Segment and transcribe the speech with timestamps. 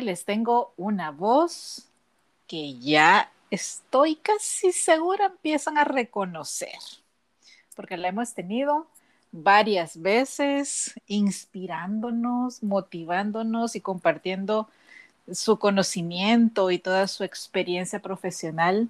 [0.00, 1.88] Les tengo una voz
[2.46, 6.78] que ya estoy casi segura empiezan a reconocer,
[7.76, 8.86] porque la hemos tenido
[9.32, 14.68] varias veces inspirándonos, motivándonos y compartiendo
[15.30, 18.88] su conocimiento y toda su experiencia profesional.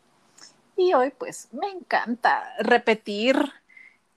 [0.76, 3.36] Y hoy pues me encanta repetir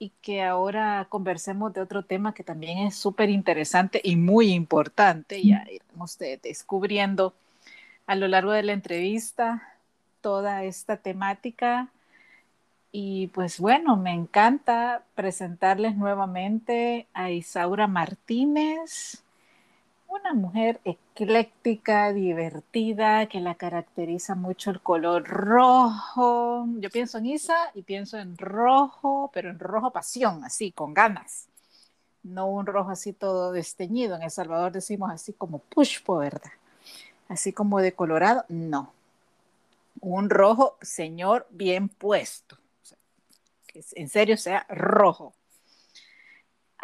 [0.03, 5.41] y que ahora conversemos de otro tema que también es súper interesante y muy importante.
[5.41, 7.33] Ya iremos descubriendo
[8.05, 9.63] a lo largo de la entrevista
[10.19, 11.87] toda esta temática.
[12.91, 19.22] Y pues bueno, me encanta presentarles nuevamente a Isaura Martínez
[20.13, 26.67] una mujer ecléctica, divertida, que la caracteriza mucho el color rojo.
[26.77, 31.47] Yo pienso en Isa y pienso en rojo, pero en rojo pasión, así, con ganas.
[32.21, 34.15] No un rojo así todo desteñido.
[34.15, 36.51] En El Salvador decimos así como pushpo, ¿verdad?
[37.27, 38.93] Así como de colorado, no.
[39.99, 42.57] Un rojo, señor, bien puesto.
[43.65, 45.33] que en serio sea rojo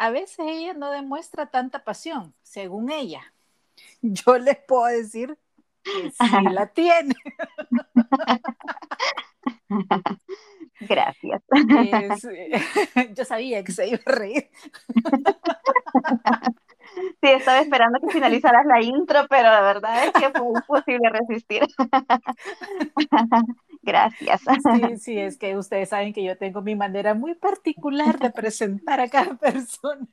[0.00, 3.20] a veces ella no demuestra tanta pasión, según ella.
[4.00, 5.36] Yo les puedo decir
[5.82, 7.14] que sí la tiene.
[10.80, 11.42] Gracias.
[13.14, 14.48] yo sabía que se iba a reír.
[17.20, 21.66] Sí, estaba esperando que finalizaras la intro, pero la verdad es que fue imposible resistir.
[23.82, 24.42] Gracias.
[24.70, 29.00] Sí, sí, es que ustedes saben que yo tengo mi manera muy particular de presentar
[29.00, 30.06] a cada persona.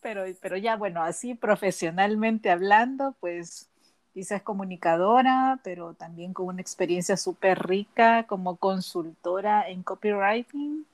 [0.00, 3.68] Pero, pero ya, bueno, así profesionalmente hablando, pues
[4.12, 10.84] quizás es comunicadora, pero también con una experiencia súper rica como consultora en copywriting,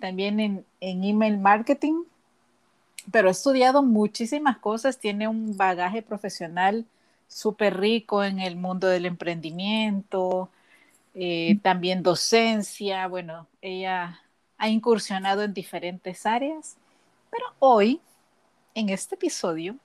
[0.00, 2.04] también en, en email marketing,
[3.12, 6.84] pero ha estudiado muchísimas cosas, tiene un bagaje profesional
[7.28, 10.50] súper rico en el mundo del emprendimiento,
[11.14, 14.20] eh, también docencia, bueno, ella
[14.56, 16.76] ha incursionado en diferentes áreas,
[17.30, 18.00] pero hoy,
[18.74, 19.76] en este episodio,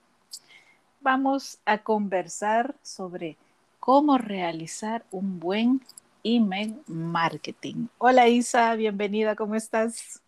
[1.02, 3.38] vamos a conversar sobre
[3.80, 5.82] cómo realizar un buen
[6.24, 7.88] email marketing.
[7.98, 10.23] Hola Isa, bienvenida, ¿cómo estás?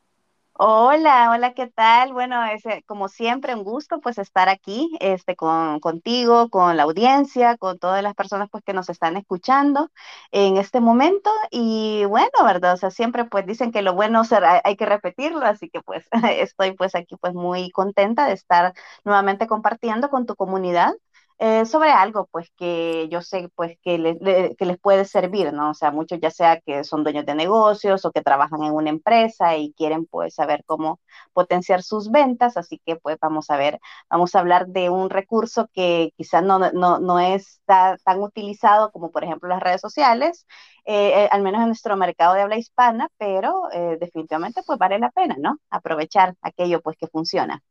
[0.57, 2.13] Hola, hola, ¿qué tal?
[2.13, 7.57] Bueno, es como siempre un gusto pues estar aquí este, con, contigo, con la audiencia,
[7.57, 9.89] con todas las personas pues que nos están escuchando
[10.31, 12.73] en este momento y bueno, ¿verdad?
[12.73, 16.07] O sea, siempre pues dicen que lo bueno será, hay que repetirlo, así que pues
[16.39, 18.73] estoy pues aquí pues muy contenta de estar
[19.03, 20.93] nuevamente compartiendo con tu comunidad
[21.37, 25.71] eh, sobre algo pues que yo sé pues que, que les puede servir, ¿no?
[25.71, 28.89] O sea, muchos ya sea que son dueños de negocios o que trabajan en una
[28.89, 30.99] empresa y quieren pues saber cómo
[31.33, 33.79] potenciar sus ventas, así que pues vamos a ver,
[34.09, 39.11] vamos a hablar de un recurso que quizás no, no, no está tan utilizado como
[39.11, 40.45] por ejemplo las redes sociales,
[40.85, 43.63] eh, eh, al menos en nuestro mercado de habla hispana, pero
[43.99, 45.57] definitivamente pues vale la pena, ¿no?
[45.69, 47.61] Aprovechar aquello pues que funciona.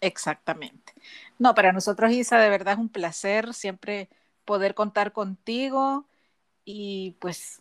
[0.00, 0.94] Exactamente.
[1.38, 4.08] No, para nosotros, Isa, de verdad es un placer siempre
[4.44, 6.04] poder contar contigo
[6.64, 7.60] y pues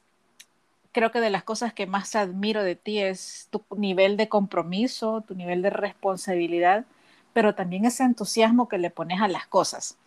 [0.92, 5.22] creo que de las cosas que más admiro de ti es tu nivel de compromiso,
[5.28, 6.86] tu nivel de responsabilidad,
[7.34, 9.98] pero también ese entusiasmo que le pones a las cosas.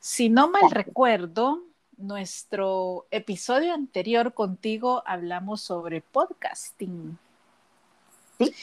[0.00, 1.62] Si no mal recuerdo,
[1.96, 7.18] nuestro episodio anterior contigo hablamos sobre podcasting.
[8.38, 8.54] Sí.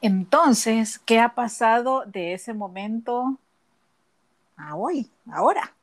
[0.00, 3.38] Entonces, ¿qué ha pasado de ese momento
[4.56, 5.74] a hoy, ahora?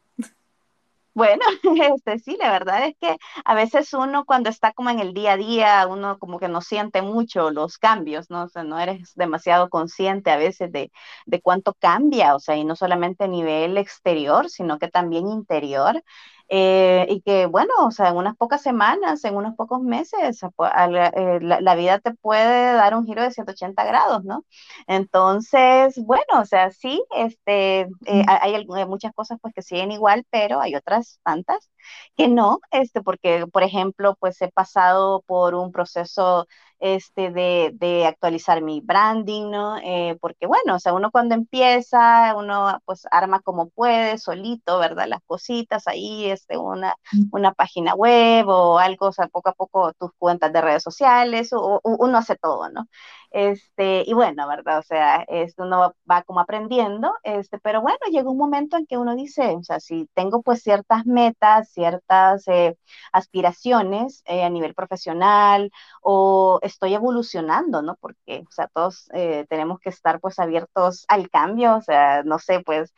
[1.15, 1.43] Bueno,
[1.95, 5.33] este sí, la verdad es que a veces uno cuando está como en el día
[5.33, 8.43] a día, uno como que no siente mucho los cambios, ¿no?
[8.45, 10.91] O sea, no eres demasiado consciente a veces de,
[11.27, 16.03] de cuánto cambia, o sea, y no solamente a nivel exterior, sino que también interior.
[16.49, 21.39] Eh, y que, bueno, o sea, en unas pocas semanas, en unos pocos meses, eh,
[21.41, 24.45] la, vida te puede dar un giro de 180 grados, ¿no?
[24.87, 30.61] Entonces, bueno, o sea, sí, este, eh, hay, muchas cosas pues que siguen igual, pero
[30.61, 31.69] hay otras tantas
[32.15, 36.47] que no, este, porque, por ejemplo, pues he pasado por un proceso
[36.83, 39.77] este, de, actualizar mi branding, ¿no?
[39.77, 45.07] Eh, porque bueno, o sea, uno cuando empieza, uno pues arma como puede, solito, ¿verdad?
[45.07, 46.95] Las cositas ahí, este, una,
[47.31, 51.53] una página web o algo, o sea, poco a poco tus cuentas de redes sociales,
[51.53, 52.85] o, uno hace todo, ¿no?
[53.35, 54.77] Este, y bueno, ¿verdad?
[54.79, 58.97] O sea, esto uno va como aprendiendo, este, pero bueno, llega un momento en que
[58.99, 62.77] uno dice, o sea, si tengo pues ciertas metas, ciertas eh,
[63.11, 65.71] aspiraciones eh, a nivel profesional
[66.03, 67.95] o estoy evolucionando, ¿no?
[67.99, 72.37] Porque, o sea, todos eh, tenemos que estar pues abiertos al cambio, o sea, no
[72.39, 72.93] sé pues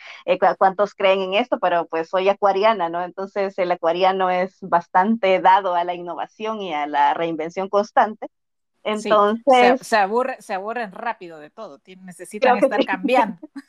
[0.58, 3.04] cuántos creen en esto, pero pues soy acuariana, ¿no?
[3.04, 8.28] Entonces el acuariano es bastante dado a la innovación y a la reinvención constante.
[8.86, 9.86] Entonces.
[9.86, 13.38] se, aburre, se aburren rápido de todo, necesitan estar cambiando.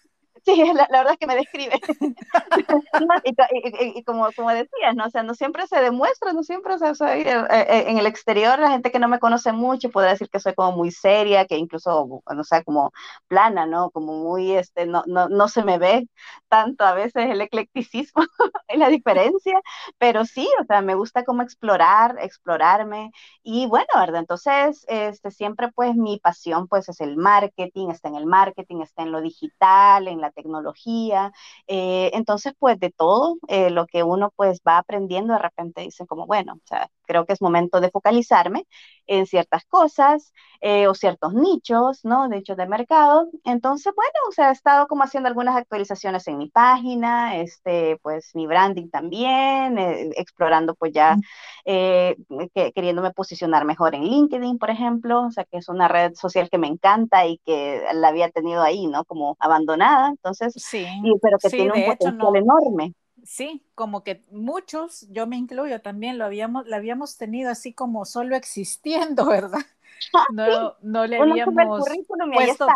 [0.46, 1.80] Sí, la, verdad es que me describe.
[3.96, 5.06] y, como, como decías, ¿no?
[5.06, 8.06] O sea, no siempre se demuestra, no siempre, o sea, soy eh, eh, en el
[8.06, 11.46] exterior, la gente que no me conoce mucho puede decir que soy como muy seria,
[11.46, 12.92] que incluso, no sé, como
[13.26, 13.90] plana, ¿no?
[13.90, 16.08] Como muy, este, no, no, no se me ve
[16.48, 18.22] tanto a veces el eclecticismo,
[18.68, 19.60] es la diferencia,
[19.98, 23.10] pero sí, o sea, me gusta como explorar, explorarme,
[23.42, 24.20] y bueno, ¿verdad?
[24.20, 29.02] Entonces, este, siempre pues mi pasión pues es el marketing, está en el marketing, está
[29.02, 31.32] en lo digital, en la tecnología.
[31.68, 36.06] Eh, entonces, pues de todo eh, lo que uno pues va aprendiendo, de repente dicen
[36.06, 38.66] como, bueno, o sea, creo que es momento de focalizarme
[39.06, 42.28] en ciertas cosas eh, o ciertos nichos, ¿no?
[42.28, 43.28] De hecho, de mercado.
[43.44, 48.30] Entonces, bueno, o sea, he estado como haciendo algunas actualizaciones en mi página, este, pues
[48.34, 49.78] mi branding también,
[50.16, 51.16] explorando pues ya,
[51.64, 56.58] queriéndome posicionar mejor en LinkedIn, por ejemplo, o sea, que es una red social que
[56.58, 59.04] me encanta y que la había tenido ahí, ¿no?
[59.04, 60.08] Como abandonada.
[60.08, 60.86] Entonces, sí,
[61.22, 62.94] pero que tiene un potencial enorme.
[63.26, 68.04] Sí, como que muchos, yo me incluyo también, lo habíamos, la habíamos tenido así como
[68.04, 69.66] solo existiendo, ¿verdad?
[70.14, 71.88] Ah, no, no le habíamos
[72.32, 72.66] puesto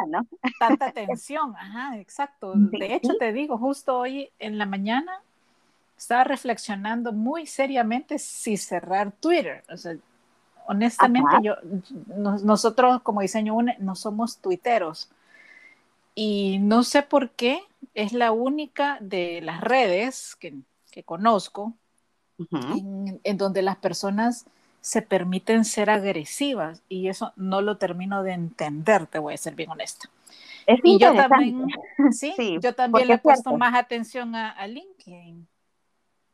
[0.58, 1.55] tanta atención.
[1.56, 2.52] Ajá, exacto.
[2.56, 5.20] De hecho, te digo, justo hoy en la mañana
[5.97, 9.62] estaba reflexionando muy seriamente si cerrar Twitter.
[9.70, 9.94] O sea,
[10.67, 11.55] honestamente, yo,
[12.17, 15.11] nosotros como diseño no somos tuiteros
[16.23, 17.63] y no sé por qué
[17.95, 20.53] es la única de las redes que,
[21.07, 21.79] conozco
[22.37, 24.45] en, donde las personas
[24.83, 29.55] se permiten ser agresivas y eso no lo termino de entender, te voy a ser
[29.55, 30.11] bien honesta.
[30.85, 31.67] y yo también,
[32.11, 35.49] sí, yo también le he puesto más atención a, a LinkedIn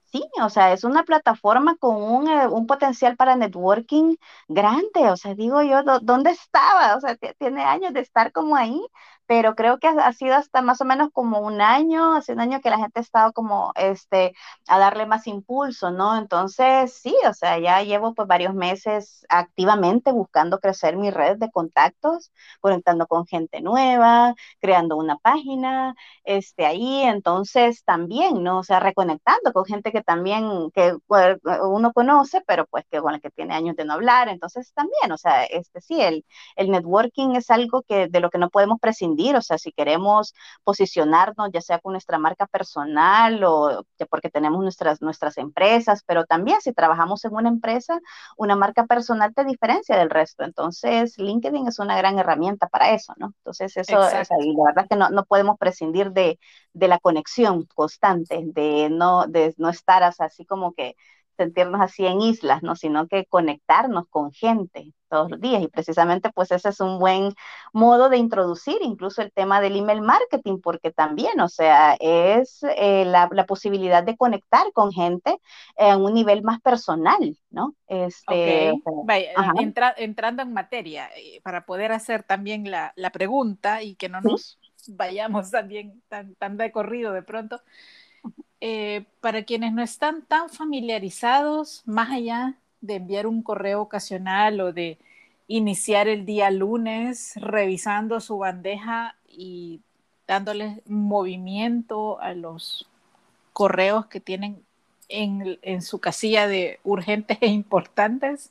[0.06, 4.16] Sí, o sea, es una plataforma con un, eh, un, potencial para networking
[4.48, 6.96] grande, o sea, digo yo, ¿dónde estaba?
[6.96, 8.80] O sea, tiene años de estar como ahí,
[9.26, 12.60] pero creo que ha, sido hasta más o menos como un año, hace un año
[12.60, 14.34] que la gente ha estado como, este,
[14.68, 16.16] a darle más impulso, ¿no?
[16.16, 21.50] Entonces, sí, o sea, ya llevo pues varios meses activamente buscando crecer mi red de
[21.50, 25.94] contactos, conectando con gente nueva, creando una página,
[26.24, 28.58] este, ahí, entonces también, ¿no?
[28.60, 33.20] O sea, reconectando con gente que también, que uno conoce, pero pues que con el
[33.20, 36.24] que tiene años de no hablar, entonces también, o sea, este, sí, el,
[36.56, 40.34] el networking es algo que de lo que no podemos prescindir o sea, si queremos
[40.64, 46.60] posicionarnos, ya sea con nuestra marca personal o porque tenemos nuestras, nuestras empresas, pero también
[46.60, 48.00] si trabajamos en una empresa,
[48.36, 50.44] una marca personal te diferencia del resto.
[50.44, 53.32] Entonces, LinkedIn es una gran herramienta para eso, ¿no?
[53.38, 54.54] Entonces, eso es ahí.
[54.56, 56.38] La verdad que no, no podemos prescindir de,
[56.72, 60.96] de, la conexión constante, de no, de no estar así como que
[61.36, 62.76] sentirnos así en islas, ¿no?
[62.76, 65.62] Sino que conectarnos con gente todos los días.
[65.62, 67.32] Y precisamente, pues ese es un buen
[67.72, 73.04] modo de introducir incluso el tema del email marketing, porque también, o sea, es eh,
[73.04, 75.38] la, posibilidad de conectar con gente
[75.76, 77.74] en un nivel más personal, ¿no?
[77.86, 78.72] Este,
[79.98, 85.50] entrando en materia, eh, para poder hacer también la, pregunta y que no nos vayamos
[85.50, 87.60] también tan, tan de corrido de pronto.
[88.68, 94.72] Eh, para quienes no están tan familiarizados, más allá de enviar un correo ocasional o
[94.72, 94.98] de
[95.46, 99.82] iniciar el día lunes revisando su bandeja y
[100.26, 102.88] dándole movimiento a los
[103.52, 104.60] correos que tienen
[105.08, 108.50] en, en su casilla de urgentes e importantes,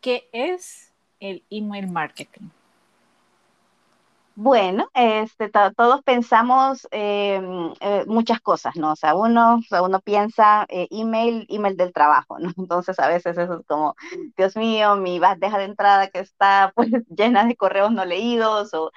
[0.00, 2.50] ¿qué es el email marketing?
[4.38, 8.92] Bueno, este, todos pensamos em, eh, muchas cosas, ¿no?
[8.92, 12.50] O sea, uno, uno piensa eh, email, email del trabajo, ¿no?
[12.58, 13.96] Entonces a veces eso es como,
[14.36, 18.90] Dios mío, mi bandeja de entrada que está pues llena de correos no leídos, o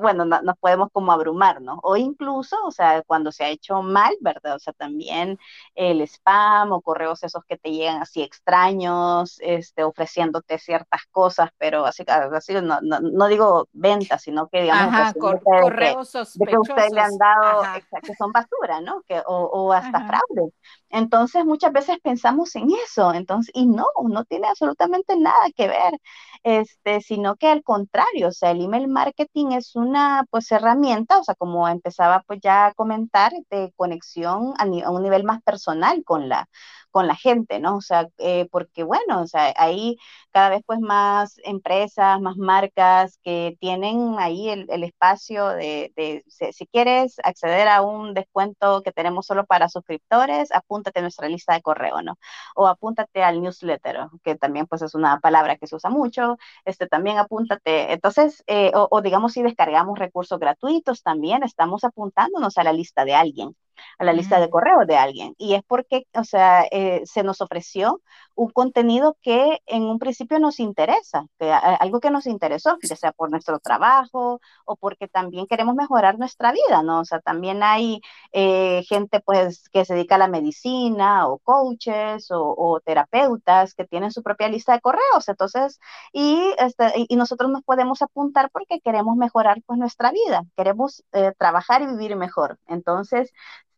[0.00, 1.78] bueno, nos podemos como abrumar, ¿no?
[1.84, 4.56] O incluso, o sea, cuando se ha hecho mal, ¿verdad?
[4.56, 5.38] O sea, también
[5.76, 11.86] el spam o correos esos que te llegan así extraños, este, ofreciéndote ciertas cosas, pero
[11.86, 16.38] así, así no, no, no digo ventas, sino que digamos, Ajá, correos sospechosos.
[16.46, 17.68] que ustedes le han dado,
[18.04, 19.02] que son basura, ¿no?
[19.08, 20.52] Que, o, o hasta fraude.
[20.90, 25.94] Entonces muchas veces pensamos en eso, entonces, y no, no tiene absolutamente nada que ver.
[26.42, 31.24] este, sino que al contrario, o sea, el email marketing es una pues herramienta, o
[31.24, 36.02] sea, como empezaba pues ya a comentar, de conexión a, a un nivel más personal
[36.04, 36.48] con la,
[36.90, 37.76] con la gente, ¿no?
[37.76, 39.96] O sea, eh, porque bueno, o sea, hay
[40.32, 47.16] cada vez pues más empresas, más marcas que tienen ahí el, espacio de, si, quieres
[47.22, 52.02] acceder a un descuento que tenemos solo para suscriptores, apúntate a nuestra lista de correo,
[52.02, 52.16] ¿no?
[52.54, 56.86] O apúntate al newsletter, que también pues es una palabra que se usa mucho, este
[56.86, 62.72] también apúntate, entonces, eh, o digamos si descargamos recursos gratuitos, también estamos apuntándonos a la
[62.72, 63.54] lista de alguien
[63.98, 64.50] a la lista de mm.
[64.50, 65.34] correos de alguien.
[65.38, 68.00] Y es porque, o sea, eh, se nos ofreció
[68.34, 73.12] un contenido que en un principio nos interesa, que, algo que nos interesó, ya sea
[73.12, 77.00] por nuestro trabajo o porque también queremos mejorar nuestra vida, ¿no?
[77.00, 78.00] O sea, también hay
[78.32, 84.10] eh, gente pues que se dedica a la medicina o coaches o, terapeutas que tienen
[84.10, 85.78] su propia lista de correos, entonces,
[86.12, 91.32] y, este, y nosotros nos podemos apuntar porque queremos mejorar pues nuestra vida, queremos eh,
[91.38, 92.58] trabajar y vivir mejor.
[92.66, 93.32] Entonces,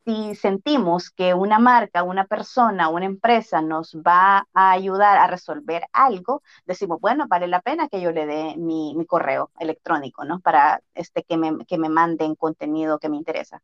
[0.04, 5.85] si sentimos que una marca, una persona, una empresa nos va a ayudar a resolver
[5.92, 10.40] algo, decimos, bueno, vale la pena que yo le dé mi, correo electrónico, ¿no?
[10.40, 13.62] Para este, que, me, que me manden contenido que me interesa.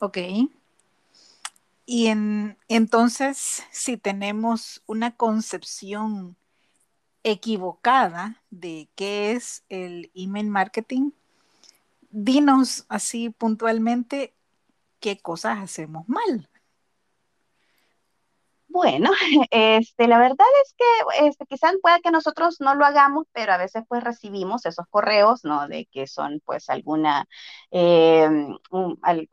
[0.00, 0.18] Ok.
[1.84, 6.36] Y en, entonces, si tenemos una concepción
[7.22, 11.10] equivocada de qué es el email marketing,
[12.10, 14.32] dinos así puntualmente
[15.02, 16.48] qué cosas hacemos mal.
[18.72, 19.10] Bueno,
[19.50, 23.58] este, la verdad es que este, quizás pueda que nosotros no lo hagamos, pero a
[23.58, 25.68] veces pues recibimos esos correos, ¿no?
[25.68, 27.26] De que son pues alguna,
[27.70, 28.26] eh,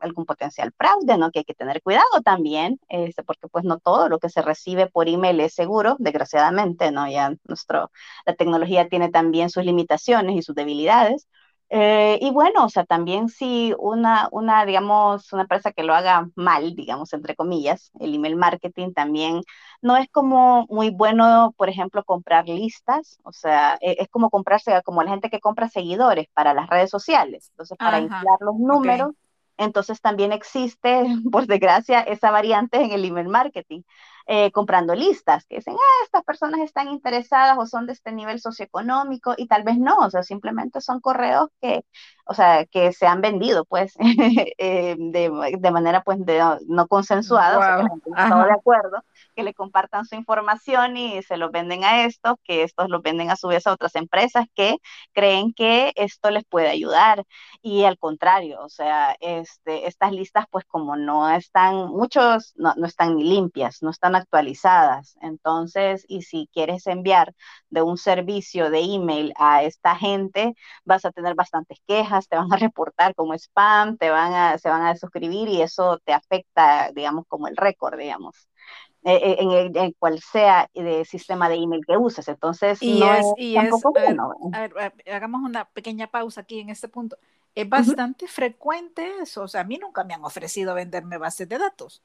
[0.00, 1.30] algún potencial fraude, ¿no?
[1.30, 4.88] Que hay que tener cuidado también, este, porque pues no todo lo que se recibe
[4.88, 7.10] por email es seguro, desgraciadamente, ¿no?
[7.10, 7.90] Ya nuestro,
[8.26, 11.28] la tecnología tiene también sus limitaciones y sus debilidades.
[11.72, 16.28] Eh, y bueno, o sea, también si una, una, digamos, una empresa que lo haga
[16.34, 19.42] mal, digamos, entre comillas, el email marketing también
[19.80, 24.82] no es como muy bueno, por ejemplo, comprar listas, o sea, e, es como comprarse,
[24.84, 29.12] como la gente que compra seguidores para las redes sociales, entonces para inflar los números.
[29.60, 33.82] Entonces también existe, por desgracia, esa variante en el email marketing.
[34.26, 38.38] Eh, comprando listas que dicen, ah, estas personas están interesadas o son de este nivel
[38.38, 41.84] socioeconómico y tal vez no, o sea, simplemente son correos que,
[42.26, 43.94] o sea, que se han vendido, pues,
[44.58, 46.18] eh, de, de, manera, pues,
[46.68, 50.96] no consensuada, o sea, que la gente no de acuerdo, que le compartan su información
[50.96, 53.94] y se lo venden a estos, que estos lo venden a su vez a otras
[53.96, 54.76] empresas que
[55.12, 57.24] creen que esto les puede ayudar
[57.62, 62.86] y al contrario, o sea, este, estas listas, pues, como no están, muchos no, no
[62.86, 65.16] están ni limpias, no están actualizadas.
[65.20, 67.34] Entonces, y si quieres enviar
[67.68, 72.52] de un servicio de email a esta gente, vas a tener bastantes quejas, te van
[72.52, 76.90] a reportar como spam, te van a, se van a suscribir y eso te afecta,
[76.92, 78.48] digamos, como el récord, digamos.
[79.02, 82.28] Eh, eh, en, el, en, cual sea el sistema de email que uses.
[82.28, 84.34] Entonces, y no es, y tampoco es, bueno.
[84.52, 87.16] a ver, hagamos una pequeña pausa aquí en este punto.
[87.54, 91.58] Es bastante frecuente eso, o sea, a mí nunca me han ofrecido venderme bases de
[91.58, 92.02] datos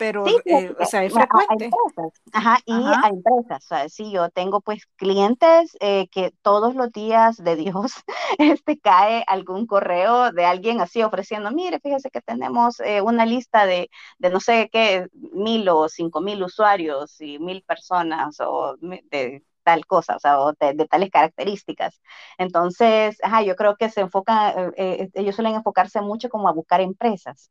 [0.00, 1.66] pero, eh, o sea, es frecuente.
[1.66, 6.74] empresas, ajá, y a empresas, o sea, sí, yo tengo pues clientes eh, que todos
[6.74, 7.92] los días de Dios
[8.38, 13.66] este, cae algún correo de alguien así ofreciendo, mire, fíjese que tenemos eh, una lista
[13.66, 19.44] de, de no sé qué, mil o cinco mil usuarios y mil personas o de
[19.62, 22.00] tal cosa, o sea, de, tales características.
[22.38, 26.52] Entonces, ajá, yo creo que se enfocan, eh, eh, ellos suelen enfocarse mucho como a
[26.52, 27.50] buscar empresas.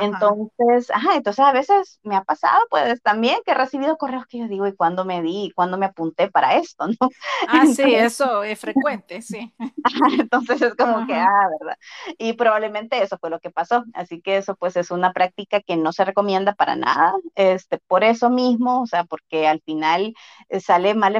[0.00, 4.38] Entonces, ajá, entonces a veces me ha pasado, pues también que he recibido correos que
[4.38, 6.96] yo digo, ¿y cuándo me di, cuándo me apunté para esto, no?
[7.48, 9.52] Ah, sí, eso es frecuente, sí.
[10.20, 11.78] entonces es como que, ah, ¿verdad?
[12.18, 13.84] Y probablemente eso fue lo que pasó.
[13.94, 18.04] Así que eso pues es una práctica que no se recomienda para nada, este, por
[18.04, 20.14] eso mismo, o sea, porque al final
[20.48, 21.16] eh, sale mal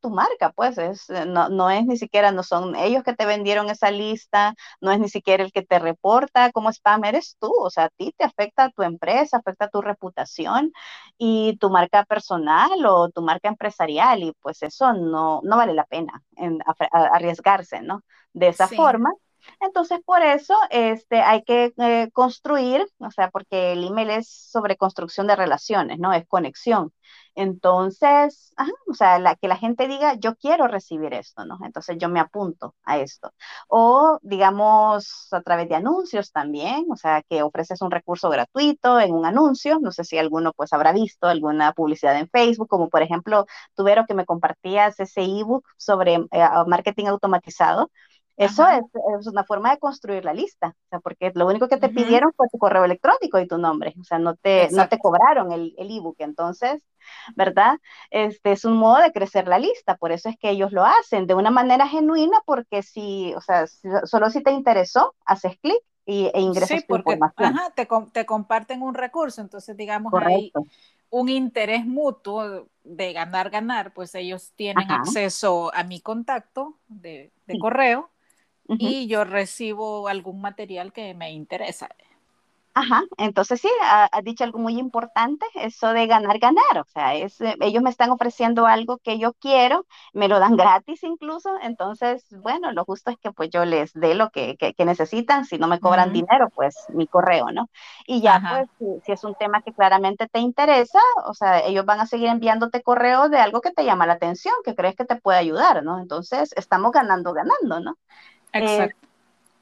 [0.00, 3.26] tu marca, pues es, eh, no, no es ni siquiera, no son ellos que te
[3.26, 7.52] vendieron esa lista, no es ni siquiera el que te reporta como spam, eres tú,
[7.58, 10.72] o sea, a ti te afecta a tu empresa, afecta a tu reputación
[11.16, 15.84] y tu marca personal o tu marca empresarial y pues eso no, no vale la
[15.84, 18.02] pena en, arriesgarse, ¿no?
[18.32, 19.12] De esa forma
[19.60, 24.76] Entonces, por eso este, hay que eh, construir, o sea, porque el email es sobre
[24.76, 26.12] construcción de relaciones, ¿no?
[26.12, 26.92] Es conexión.
[27.34, 28.52] Entonces,
[28.90, 31.58] o sea, la, que la gente diga, yo quiero recibir esto, ¿no?
[31.64, 33.32] Entonces yo me apunto a esto.
[33.68, 39.12] O, digamos, a través de anuncios también, o sea, que ofreces un recurso gratuito en
[39.14, 39.78] un anuncio.
[39.80, 44.06] No sé si alguno pues habrá visto alguna publicidad en Facebook, como por ejemplo, tuvieron
[44.06, 47.90] que me compartías ese ebook sobre eh, marketing automatizado.
[48.38, 51.88] Eso es, una forma de construir la lista, o sea, porque lo único que te
[51.88, 55.52] pidieron fue tu correo electrónico y tu nombre, o sea, no te, no te cobraron
[55.52, 56.16] el ebook.
[56.20, 56.82] Entonces,
[57.34, 57.78] ¿verdad?
[58.10, 61.26] Este es un modo de crecer la lista, por eso es que ellos lo hacen
[61.26, 63.66] de una manera genuina, porque si, o sea,
[64.04, 68.82] solo si te interesó, haces clic y, e ingresas sí, porque, Ajá, te, te, comparten
[68.82, 70.52] un recurso, entonces digamos ahí
[71.10, 78.10] un interés mutuo de ganar, ganar, pues ellos tienen acceso a mi contacto de, correo
[78.68, 81.88] y yo recibo algún material que me interesa.
[82.80, 87.16] Ajá, entonces sí, has ha dicho algo muy importante, eso de ganar, ganar, o sea,
[87.16, 91.50] es, eh, ellos me están ofreciendo algo que yo quiero, me lo dan gratis incluso,
[91.62, 95.58] entonces, bueno, lo justo es que pues yo les dé lo que, que, necesitan, si
[95.58, 97.68] no me cobran dinero, pues mi correo, ¿no?
[98.06, 101.84] Y ya pues, si, si, es un tema que claramente te interesa, o sea, ellos
[101.84, 105.04] van a seguir enviándote correos de algo que te llama la atención, que crees que
[105.04, 105.98] te puede ayudar, ¿no?
[105.98, 107.98] Entonces, estamos ganando, ganando, ¿no?
[108.52, 109.08] Exacto.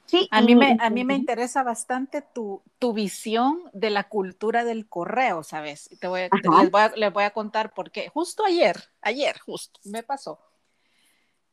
[0.05, 4.63] Sí, a, mí me, a mí me interesa bastante tu, tu visión de la cultura
[4.63, 5.89] del correo, ¿sabes?
[5.99, 10.03] Te voy, les, voy a, les voy a contar porque justo ayer, ayer justo, me
[10.03, 10.39] pasó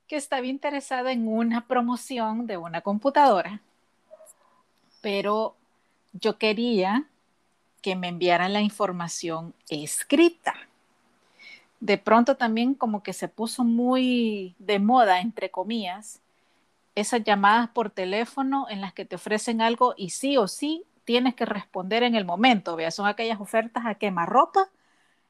[0.07, 3.61] que estaba interesada en una promoción de una computadora,
[5.00, 5.57] pero
[6.12, 7.09] yo quería
[7.81, 10.55] que me enviaran la información escrita.
[11.81, 16.21] De pronto también como que se puso muy de moda, entre comillas,
[16.94, 21.34] esas llamadas por teléfono en las que te ofrecen algo y sí o sí tienes
[21.34, 22.76] que responder en el momento.
[22.76, 24.70] Vea, son aquellas ofertas a quemarropa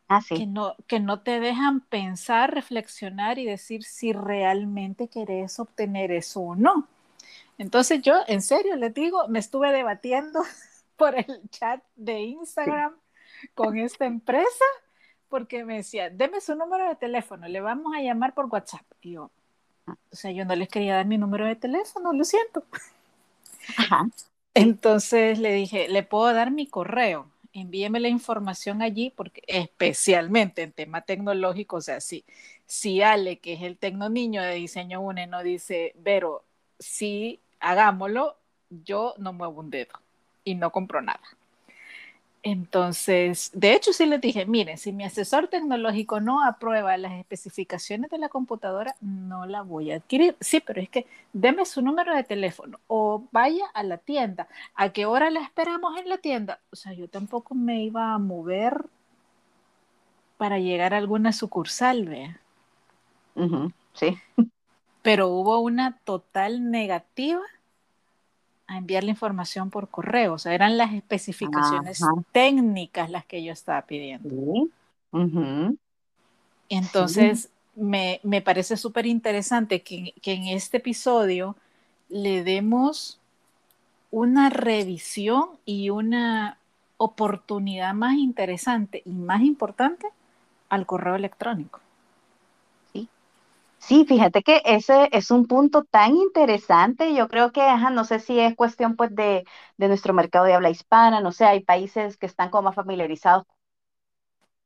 [0.09, 6.13] ah, que, no, que no te dejan pensar, reflexionar y decir si realmente querés obtener
[6.13, 6.87] eso o no.
[7.59, 10.43] Entonces yo, en serio, les digo, me estuve debatiendo
[10.97, 12.95] por el chat de Instagram
[13.55, 14.65] con esta empresa
[15.29, 18.85] porque me decía, deme su número de teléfono, le vamos a llamar por WhatsApp.
[19.01, 19.33] Y yo,
[19.87, 22.65] o sea, yo no les quería dar mi número de teléfono, lo siento.
[24.55, 30.73] Entonces le dije, le puedo dar mi correo, envíeme la información allí, porque especialmente en
[30.73, 32.25] tema tecnológico, o sea, si,
[32.67, 36.45] si Ale, que es el tecno niño de diseño UNE, no dice, pero
[36.79, 38.37] sí, hagámoslo,
[38.71, 40.01] yo no muevo un dedo
[40.45, 41.23] y no compro nada.
[42.47, 48.11] Entonces, de hecho, sí les dije, miren, si mi asesor tecnológico no aprueba las especificaciones
[48.11, 50.37] de la computadora, no la voy a adquirir.
[50.41, 54.47] Sí, pero es que deme su número de teléfono o vaya a la tienda.
[54.75, 56.61] ¿A qué hora la esperamos en la tienda?
[56.71, 58.85] O sea, yo tampoco me iba a mover
[60.37, 62.41] para llegar a alguna sucursal, vea.
[63.95, 64.19] sí.
[65.01, 67.41] Pero hubo una total negativa
[68.67, 70.35] a enviar la información por correo.
[70.35, 72.01] O sea, eran las especificaciones
[72.33, 74.29] técnicas las que yo estaba pidiendo.
[76.69, 81.57] Entonces, me, parece súper interesante que, que, en este episodio
[82.09, 83.19] le demos
[84.11, 86.59] una revisión y una
[86.97, 90.07] oportunidad más interesante y más importante
[90.69, 91.81] al correo electrónico.
[93.87, 97.15] Sí, fíjate que ese es un punto tan interesante.
[97.15, 97.61] Yo creo que,
[97.93, 99.45] no sé si es cuestión pues de,
[99.77, 103.45] de nuestro mercado de habla hispana, no sé, hay países que están como más familiarizados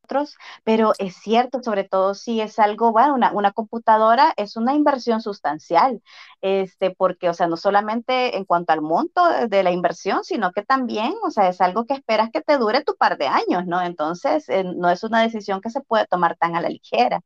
[0.04, 4.74] otros, pero es cierto, sobre todo si es algo, bueno, una, una, computadora es una
[4.74, 6.02] inversión sustancial,
[6.40, 10.62] este, porque, o sea, no solamente en cuanto al monto de, la inversión, sino que
[10.64, 13.82] también, o sea, es algo que esperas que te dure tu par de años, ¿no?
[13.82, 17.20] Entonces, eh, no es una decisión que se puede tomar tan a la ligera.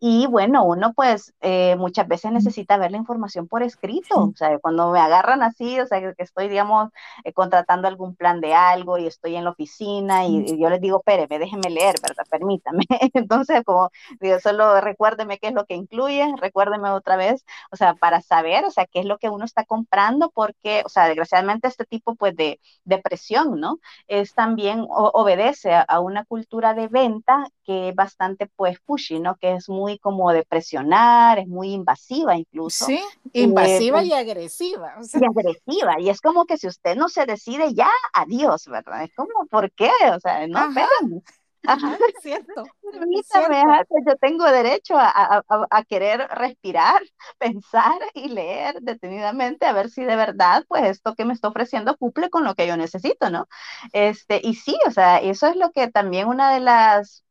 [0.00, 4.56] Y bueno, uno pues eh, muchas veces necesita ver la información por escrito, o sea,
[4.60, 6.90] cuando me agarran así, o sea, que estoy, digamos,
[7.24, 10.98] eh, contratando algún plan de algo y estoy en la oficina y, yo les digo,
[10.98, 12.24] espéreme, déjeme leer, ¿verdad?
[12.30, 12.84] Permítame.
[13.14, 17.94] Entonces, como digo, solo recuérdeme qué es lo que incluye, recuérdeme otra vez, o sea,
[17.94, 21.66] para saber, o sea, qué es lo que uno está comprando, porque, o sea, desgraciadamente
[21.66, 23.78] este tipo pues de, depresión, ¿no?
[24.06, 29.36] Es también, obedece a, a una cultura de venta que es bastante pues pushy, ¿no?
[29.36, 32.84] Que es muy como de presionar, es muy invasiva incluso.
[32.84, 33.00] Sí,
[33.32, 34.96] invasiva y agresiva.
[35.00, 39.04] Y agresiva, y es como que si usted no se decide ya, adiós, ¿verdad?
[39.04, 39.90] Es como, ¿por qué?
[40.14, 41.22] O sea, no, esperen.
[42.14, 42.64] es cierto.
[42.90, 47.00] Permítame, pues yo tengo derecho a, a, querer respirar,
[47.38, 51.96] pensar y leer detenidamente a ver si de verdad, pues esto que me está ofreciendo
[51.96, 53.48] cumple con lo que yo necesito, ¿no?
[53.92, 57.24] Este, y sí, o sea, eso es lo que también una de las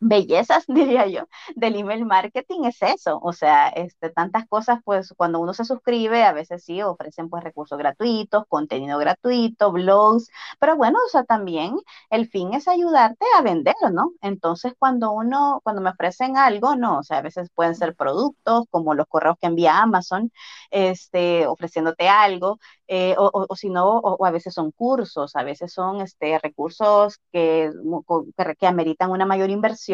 [0.00, 5.40] bellezas, diría yo, del email marketing es eso, o sea, este, tantas cosas, pues cuando
[5.40, 10.28] uno se suscribe, a veces sí ofrecen pues recursos gratuitos, contenido gratuito, blogs,
[10.58, 11.76] pero bueno, o sea, también
[12.10, 14.12] el fin es ayudarte a vender, ¿no?
[14.22, 18.64] Entonces, cuando uno, cuando me ofrecen algo, no, o sea, a veces pueden ser productos,
[18.70, 20.30] como los correos que envía Amazon,
[20.70, 25.72] este, ofreciéndote algo, eh, o, o, si no, o, a veces son cursos, a veces
[25.72, 27.70] son este, recursos que,
[28.58, 29.85] que, ameritan una mayor inversión,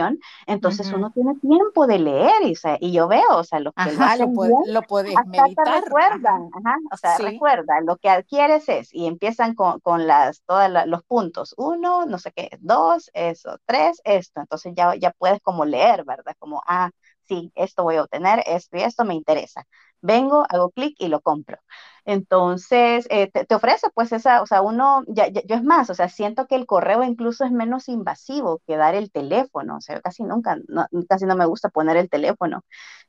[0.46, 4.26] entonces uno tiene tiempo de leer y, y yo veo, o sea, lo que lo,
[4.26, 5.82] lo, puede, lo puedes meditar.
[5.84, 6.50] recuerdan,
[6.90, 11.54] o sea, recuerda, lo que adquieres es, y empiezan con, con las, todos los puntos,
[11.56, 16.34] uno, no sé qué, dos, eso, tres, esto, entonces ya, ya puedes como leer, ¿verdad?
[16.38, 16.90] Como, ah,
[17.28, 19.66] sí, esto voy a obtener, esto y esto me interesa.
[20.00, 21.58] Vengo, hago clic y lo compro.
[22.04, 26.08] Entonces, eh, te, ofrece pues esa, o sea, uno, ya, yo es más, o sea,
[26.08, 30.24] siento que el correo incluso es menos invasivo que dar el teléfono, o sea, casi
[30.24, 32.64] nunca, no, casi no me gusta poner el teléfono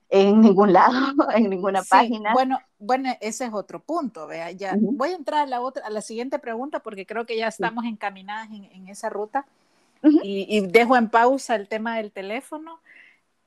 [0.10, 2.34] en ningún lado, en ninguna página.
[2.34, 5.89] Bueno, bueno, ese es otro punto, vea, ya voy a entrar a la otra, a
[5.89, 9.47] la siguiente pregunta porque creo que ya estamos encaminadas en, esa ruta
[10.03, 12.79] y, dejo en pausa el tema del teléfono.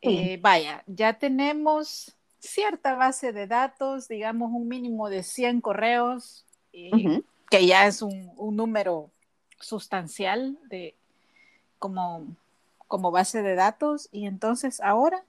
[0.02, 6.44] Eh, vaya, ya tenemos cierta base de datos, digamos un mínimo de 100 correos,
[7.50, 9.10] que ya es un, número
[9.60, 10.94] sustancial de,
[11.78, 12.26] como,
[12.88, 14.08] como base de datos.
[14.12, 15.24] Y entonces ahora,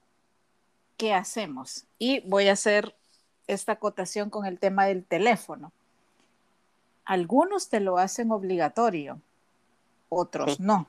[0.98, 1.86] ¿qué hacemos?
[2.00, 2.96] Y voy a hacer
[3.48, 5.72] esta acotación con el tema del teléfono.
[7.06, 9.22] Algunos te lo hacen obligatorio,
[10.10, 10.88] otros no.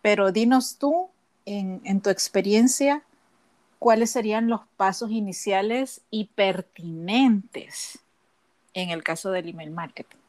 [0.00, 1.08] Pero dinos tú,
[1.44, 3.04] en, en tu experiencia,
[3.82, 7.98] cuáles serían los pasos iniciales y pertinentes
[8.74, 10.21] en el caso del email marketing.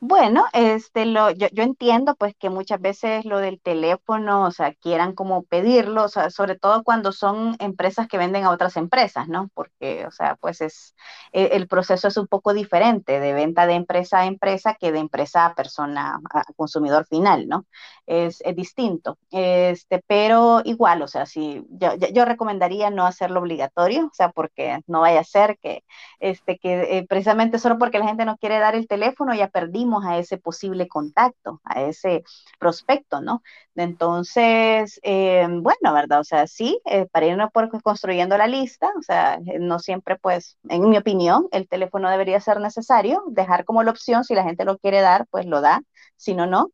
[0.00, 4.74] Bueno, este, lo, yo, yo, entiendo pues que muchas veces lo del teléfono, o sea,
[4.74, 9.26] quieran como pedirlo, o sea, sobre todo cuando son empresas que venden a otras empresas,
[9.26, 9.48] ¿no?
[9.54, 10.94] Porque, o sea, pues es,
[11.32, 14.98] e, el, proceso es un poco diferente de venta de empresa a empresa que de
[14.98, 17.64] empresa a persona, a consumidor final, ¿no?
[18.06, 24.06] Es, es distinto, este, pero igual, o sea, si yo, yo, recomendaría no hacerlo obligatorio,
[24.06, 25.84] o sea, porque no vaya a ser que,
[26.20, 29.85] este, que eh, precisamente solo porque la gente no quiere dar el teléfono ya perdimos
[30.04, 32.24] a ese posible contacto, a ese
[32.58, 33.42] prospecto, ¿no?
[33.74, 36.20] Entonces, eh, bueno, ¿verdad?
[36.20, 40.16] O sea, sí, eh, para irnos por construyendo la lista, o sea, eh, no siempre,
[40.16, 44.44] pues, en mi opinión, el teléfono debería ser necesario, dejar como la opción, si la
[44.44, 45.82] gente lo quiere dar, pues lo da,
[46.16, 46.70] si no, no.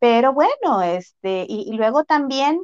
[0.00, 2.60] pero bueno, este, y luego también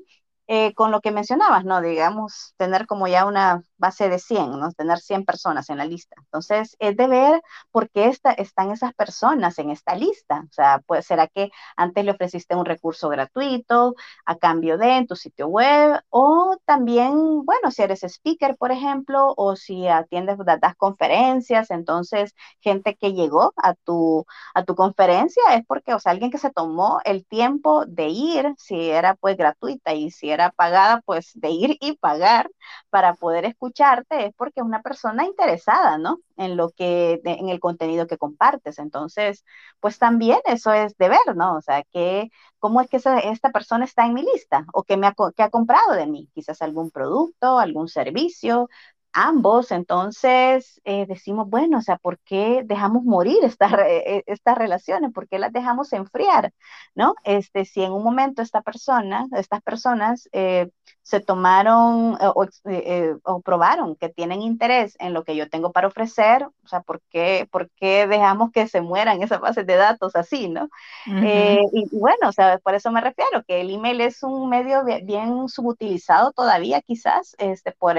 [0.52, 1.80] eh, con lo que mencionabas, ¿no?
[1.80, 4.72] Digamos, tener como ya una base de 100, ¿no?
[4.72, 6.16] Tener 100 personas en la lista.
[6.18, 10.42] Entonces, es de ver por qué están esas personas en esta lista.
[10.50, 13.94] O sea, pues, ¿será que antes le ofreciste un recurso gratuito
[14.26, 16.00] a cambio de en tu sitio web?
[16.08, 22.96] O también, bueno, si eres speaker, por ejemplo, o si atiendes, das conferencias, entonces, gente
[22.96, 26.98] que llegó a tu, a tu conferencia es porque, o sea, alguien que se tomó
[27.04, 31.76] el tiempo de ir, si era pues gratuita y si era pagada, pues de ir
[31.81, 32.50] y pagar
[32.88, 36.20] para poder escucharte es porque es una persona interesada, ¿no?
[36.37, 38.79] En lo que, en el contenido que compartes.
[38.79, 39.44] Entonces,
[39.81, 41.57] pues también eso es de ver, ¿no?
[41.57, 44.64] O sea, que, ¿cómo es que esta persona está en mi lista?
[44.72, 46.29] ¿O que me ha, que ha comprado de mí?
[46.35, 48.68] Quizás algún producto, algún servicio,
[49.12, 55.12] ambos, entonces eh, decimos, bueno, o sea, ¿por qué dejamos morir eh, estas relaciones?
[55.12, 56.53] ¿Por qué las dejamos enfriar?
[56.94, 57.14] ¿No?
[57.25, 60.70] Este, si en un momento esta persona, estas personas eh,
[61.11, 66.68] se tomaron o, probaron que tienen interés en lo que yo tengo para ofrecer, o
[66.68, 70.68] sea, ¿por qué, por qué dejamos que se mueran esas bases de datos así, ¿no?
[71.07, 75.49] y, bueno, o sea, por eso me refiero, que el email es un medio bien,
[75.49, 77.96] subutilizado todavía quizás, este, por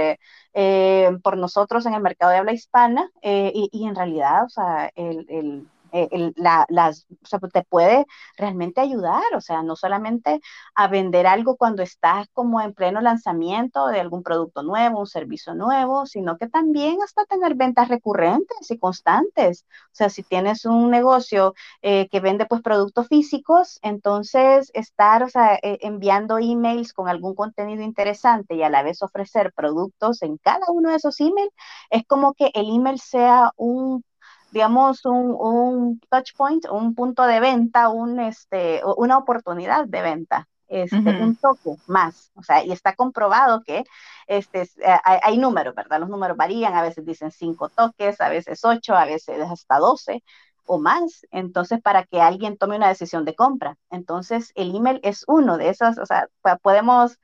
[0.53, 4.49] eh, por nosotros en el mercado de habla hispana eh, y, y, en realidad, o
[4.49, 8.05] sea, el, el eh, la, las, o sea, te puede
[8.37, 10.41] realmente ayudar, o sea, no solamente
[10.75, 15.53] a vender algo cuando estás como en pleno lanzamiento de algún producto nuevo, un servicio
[15.55, 19.65] nuevo, sino que también hasta tener ventas recurrentes y constantes.
[19.87, 25.29] O sea, si tienes un negocio eh, que vende pues productos físicos, entonces estar, o
[25.29, 30.37] sea, eh, enviando emails con algún contenido interesante y a la vez ofrecer productos en
[30.37, 31.51] cada uno de esos emails,
[31.89, 34.03] es como que el email sea un
[34.51, 40.47] digamos, un, un touch point, un punto de venta, un, este, una oportunidad de venta.
[40.67, 43.83] Este, un toque más, o sea, y está comprobado que
[44.25, 45.99] este, eh, hay, hay, números, ¿verdad?
[45.99, 50.23] Los números varían, a veces dicen cinco toques, a veces ocho, a veces hasta doce
[50.65, 53.75] o más, entonces para que alguien tome una decisión de compra.
[53.89, 56.29] Entonces, el email es uno de esas, o sea,
[56.61, 57.19] podemos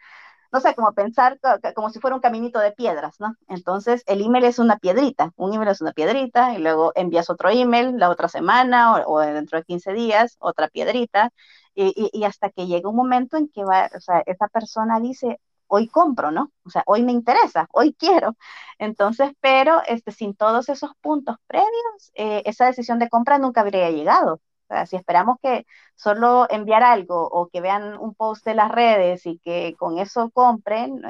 [0.52, 1.40] no sé, como pensar
[1.76, 3.36] como si fuera un caminito de piedras, ¿no?
[3.48, 7.50] Entonces, el email es una piedrita, un email es una piedrita, y luego envías otro
[7.50, 11.32] email la otra semana o, dentro de 15 días, otra piedrita,
[11.76, 15.40] y, y, hasta que llega un momento en que va, o sea, esa persona dice,
[15.68, 16.52] hoy compro, ¿no?
[16.66, 18.36] O sea, hoy me interesa, hoy quiero.
[18.80, 23.92] Entonces, pero este, sin todos esos puntos previos, eh, esa decisión de compra nunca habría
[23.92, 24.42] llegado.
[24.70, 28.70] O sea, si esperamos que solo enviar algo o que vean un post de las
[28.70, 31.02] redes y que con eso compren,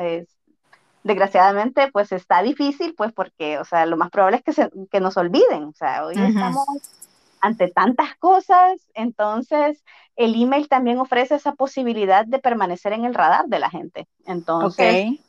[1.03, 4.99] desgraciadamente, pues está difícil, pues porque, o sea, lo más probable es que, se, que
[4.99, 5.63] nos olviden.
[5.63, 6.65] O sea, hoy estamos
[7.41, 9.83] ante tantas cosas, entonces
[10.15, 14.07] el email también ofrece esa posibilidad de permanecer en el radar de la gente.
[14.25, 15.19] Entonces,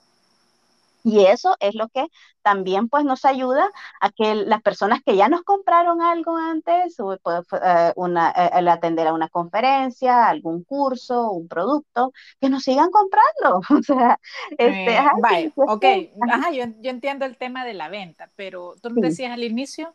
[1.09, 2.07] y eso es lo que
[2.43, 7.17] también pues nos ayuda a que las personas que ya nos compraron algo antes, o,
[7.23, 12.63] pues, eh, una, eh, el atender a una conferencia, algún curso, un producto, que nos
[12.63, 13.61] sigan comprando.
[13.81, 15.85] o sea, este, eh, ok,
[16.31, 19.93] ajá, yo, yo, entiendo el tema de la venta, pero tú me decías al inicio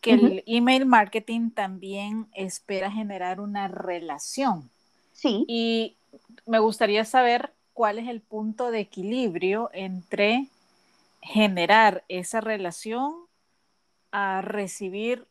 [0.00, 4.70] que el email marketing también espera generar una relación.
[5.12, 5.44] Sí.
[5.48, 5.96] Y
[6.46, 10.48] me gustaría saber cuál es el punto de equilibrio entre
[11.22, 13.14] generar esa relación
[14.10, 15.28] a recibir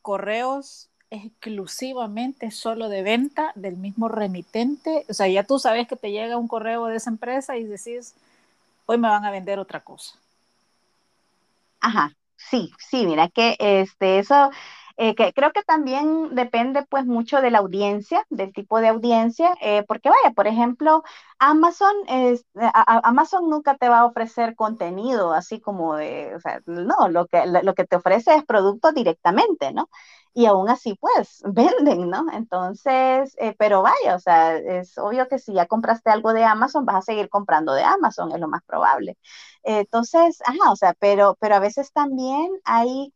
[0.00, 5.04] correos exclusivamente solo de venta del mismo remitente.
[5.08, 8.14] O sea, ya tú sabes que te llega un correo de esa empresa y decís,
[8.86, 10.16] hoy me van a vender otra cosa.
[11.80, 14.52] Ajá, sí, sí, mira que este, eso
[15.02, 19.56] eh, que creo que también depende pues mucho de la audiencia, del tipo de audiencia,
[19.62, 21.02] eh, porque vaya, por ejemplo,
[21.38, 26.36] Amazon, es, Amazon nunca te va a ofrecer contenido así como de,
[26.66, 29.88] no, lo que, lo que te ofrece es producto directamente, ¿no?
[30.34, 32.26] Y aún así, pues, venden, ¿no?
[32.32, 36.84] Entonces, eh, pero vaya, o sea, es obvio que si ya compraste algo de Amazon,
[36.84, 39.16] vas a seguir comprando de Amazon, es lo más probable.
[39.62, 43.12] entonces, ajá, o sea, pero, pero a veces también hay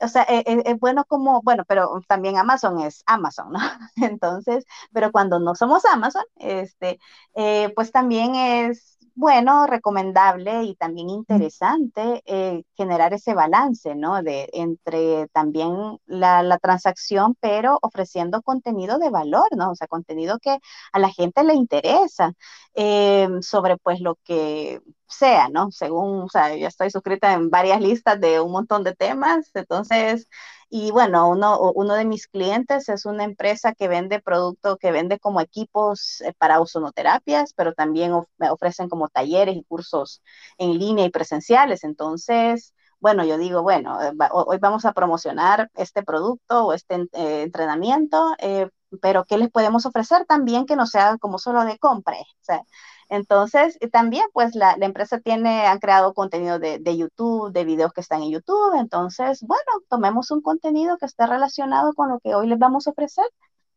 [0.00, 3.58] o sea, es, e, es, bueno como, bueno, pero también Amazon es Amazon, ¿no?
[3.96, 6.98] Entonces, pero cuando no somos Amazon, este,
[7.34, 14.22] eh, pues también es bueno, recomendable y también interesante eh, generar ese balance, ¿no?
[14.22, 19.70] De, entre también la, la, transacción, pero ofreciendo contenido de valor, ¿no?
[19.70, 20.58] O sea, contenido que
[20.92, 22.34] a la gente le interesa
[22.74, 25.70] eh, sobre pues lo que sea, ¿no?
[25.70, 30.28] Según, o sea, yo estoy suscrita en varias listas de un montón de temas, entonces
[30.68, 35.18] y bueno, uno, uno de mis clientes es una empresa que vende productos, que vende
[35.20, 38.12] como equipos eh, para ozonoterapias, pero también
[38.50, 40.22] ofrecen como talleres y cursos
[40.58, 41.84] en línea y presenciales.
[41.84, 47.42] Entonces, bueno, yo digo, bueno, eh, hoy vamos a promocionar este producto o este eh,
[47.42, 48.34] entrenamiento,
[49.00, 52.14] pero ¿qué les podemos ofrecer también que no sea como solo de compra?
[52.16, 52.62] O sea,
[53.08, 58.00] entonces, también, pues la, empresa tiene, han creado contenido de, de, YouTube, de videos que
[58.00, 58.74] están en YouTube.
[58.78, 62.90] Entonces, bueno, tomemos un contenido que esté relacionado con lo que hoy les vamos a
[62.90, 63.26] ofrecer.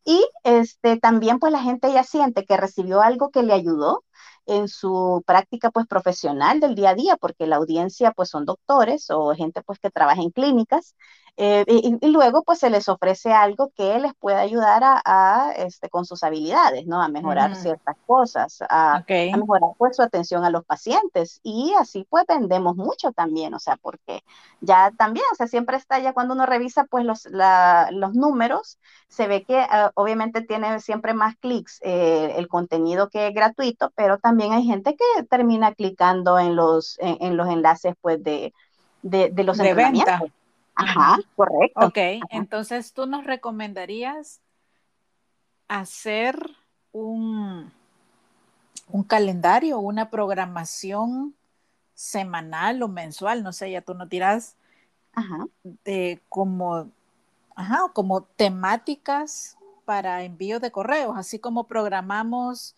[0.05, 4.03] Y este, también, pues la gente ya siente que recibió algo que le ayudó
[4.45, 9.09] en su práctica pues profesional del día a día, porque la audiencia pues son doctores
[9.11, 10.95] o gente pues que trabaja en clínicas,
[11.41, 16.03] eh, y, luego pues se les ofrece algo que les puede ayudar a, este, con
[16.03, 17.01] sus habilidades, ¿no?
[17.01, 22.25] A mejorar ciertas cosas, a, mejorar pues su atención a los pacientes y así pues
[22.27, 24.21] vendemos mucho también, o sea, porque
[24.59, 29.27] ya también, o sea, siempre está ya cuando uno revisa pues los, los números, se
[29.27, 34.17] ve que ah, obviamente tiene siempre más clics eh, el contenido que es gratuito, pero
[34.17, 38.53] también hay gente que termina clicando en los, en, los enlaces pues de,
[39.03, 40.21] de, de los de venta.
[40.79, 41.87] Ajá, correcto.
[41.87, 41.97] Ok,
[42.29, 44.39] entonces tú nos recomendarías
[45.67, 46.39] hacer
[46.93, 47.71] un,
[48.87, 51.35] un calendario, una programación
[51.93, 54.55] semanal o mensual, no sé, ya tú no tiras
[55.63, 56.89] de como,
[57.55, 62.73] ajá, como temáticas para envío de correos, así como programamos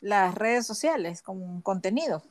[0.00, 2.22] las redes sociales con contenido.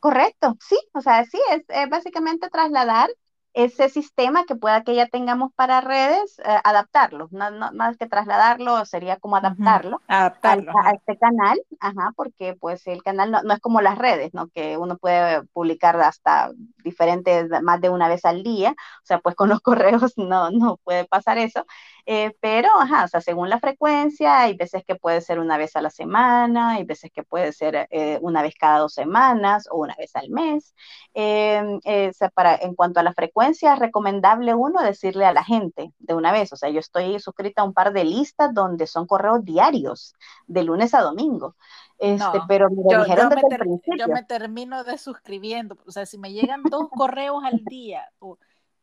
[0.00, 3.08] Correcto, sí, o sea, sí, es básicamente trasladar
[3.54, 8.84] ese sistema que pueda que ya tengamos para redes, eh, adaptarlo, no, más que trasladarlo,
[8.84, 13.60] sería como adaptarlo, adaptarlo a, este canal, ajá, porque pues el canal no, no, es
[13.60, 14.48] como las redes, ¿no?
[14.48, 16.52] Que uno puede publicar hasta
[16.84, 20.76] diferentes, más de una vez al día, o sea, pues con los correos no, no
[20.78, 21.66] puede pasar eso,
[22.10, 25.76] eh, pero, ajá, o sea, según la frecuencia, hay veces que puede ser una vez
[25.76, 29.76] a la semana, hay veces que puede ser eh, una vez cada dos semanas o
[29.76, 30.74] una vez al mes.
[31.12, 35.92] Em, eh, para, en cuanto a la frecuencia, es recomendable uno decirle a la gente
[35.98, 39.06] de una vez, o sea, yo estoy suscrita a un par de listas donde son
[39.06, 40.14] correos diarios,
[40.46, 41.56] de lunes a domingo.
[41.98, 46.16] Este, pero me yo, dijeron yo, me yo me termino de suscribiendo, o sea, si
[46.16, 48.38] me llegan dos correos al día o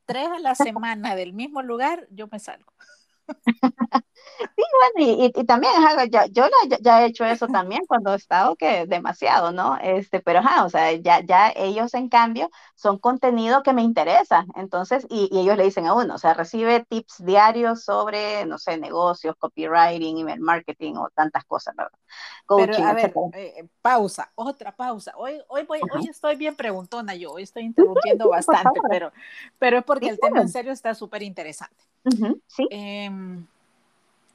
[0.05, 2.71] tres a la semana del mismo lugar, yo me salgo.
[4.38, 4.63] Sí,
[4.95, 5.73] bueno, y, y, también,
[6.11, 6.43] ya, yo
[6.81, 9.77] ya, he hecho eso también cuando he estado que demasiado, ¿no?
[9.77, 15.05] Este, pero, o sea, ya, ya ellos en cambio son contenido que me interesa, entonces,
[15.09, 18.77] y, y, ellos le dicen a uno, o sea, recibe tips diarios sobre, no sé,
[18.77, 21.97] negocios, copywriting, email marketing o tantas cosas, ¿verdad?
[22.45, 25.13] Coaching, pero, a ver, eh, pausa, otra pausa.
[25.15, 29.11] Hoy, hoy, voy, hoy estoy bien preguntona yo, hoy estoy interrumpiendo bastante, pero,
[29.57, 31.85] pero es porque el tema en serio está súper interesante.
[32.47, 32.67] Sí.
[32.71, 33.09] Eh,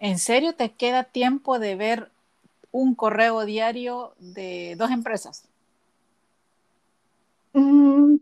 [0.00, 2.11] ¿En serio te queda tiempo de ver
[2.72, 5.44] un correo diario de dos empresas?
[7.52, 8.16] Mm,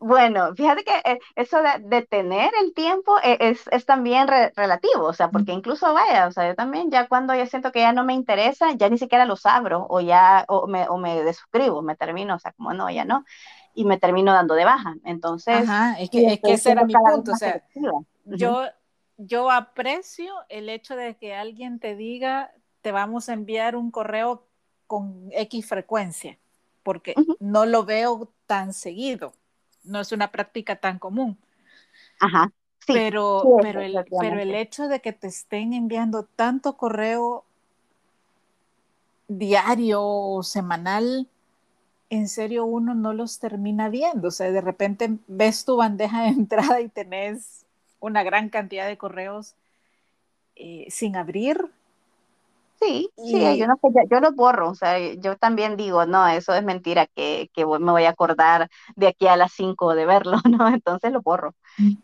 [0.00, 5.30] bueno, fíjate que eh, eso de, tener el tiempo e, es, también relativo, o sea,
[5.30, 8.14] porque incluso vaya, o sea, yo también ya cuando yo siento que ya no me
[8.14, 12.34] interesa, ya ni siquiera los abro o ya, o me, o me desuscribo, me termino,
[12.34, 13.24] o sea, como no, ya no,
[13.74, 14.96] y me termino dando de baja.
[15.04, 17.62] Entonces, Ajá, es que, es que ese era mi punto, o sea,
[18.24, 18.64] yo
[19.26, 24.46] yo aprecio el hecho de que alguien te diga, te vamos a enviar un correo
[24.86, 26.38] con X frecuencia,
[26.82, 29.32] porque no lo veo tan seguido,
[29.84, 31.38] no es una práctica tan común.
[32.20, 32.52] Ajá.
[32.86, 37.44] Sí, pero, pero, el, pero el hecho de que te estén enviando tanto correo
[39.28, 41.28] diario o semanal,
[42.10, 44.28] en serio uno no los termina viendo.
[44.28, 47.61] O sea, de repente ves tu bandeja de entrada y tenés
[48.02, 49.54] una gran cantidad de correos
[50.56, 51.56] eh, sin abrir.
[52.80, 56.52] Sí, sí, yo, no sé, yo, los borro, o sea, yo también digo, no, eso
[56.52, 60.38] es mentira, que, que me voy a acordar de aquí a las 5 de verlo,
[60.50, 60.68] ¿no?
[60.68, 61.54] Entonces lo borro.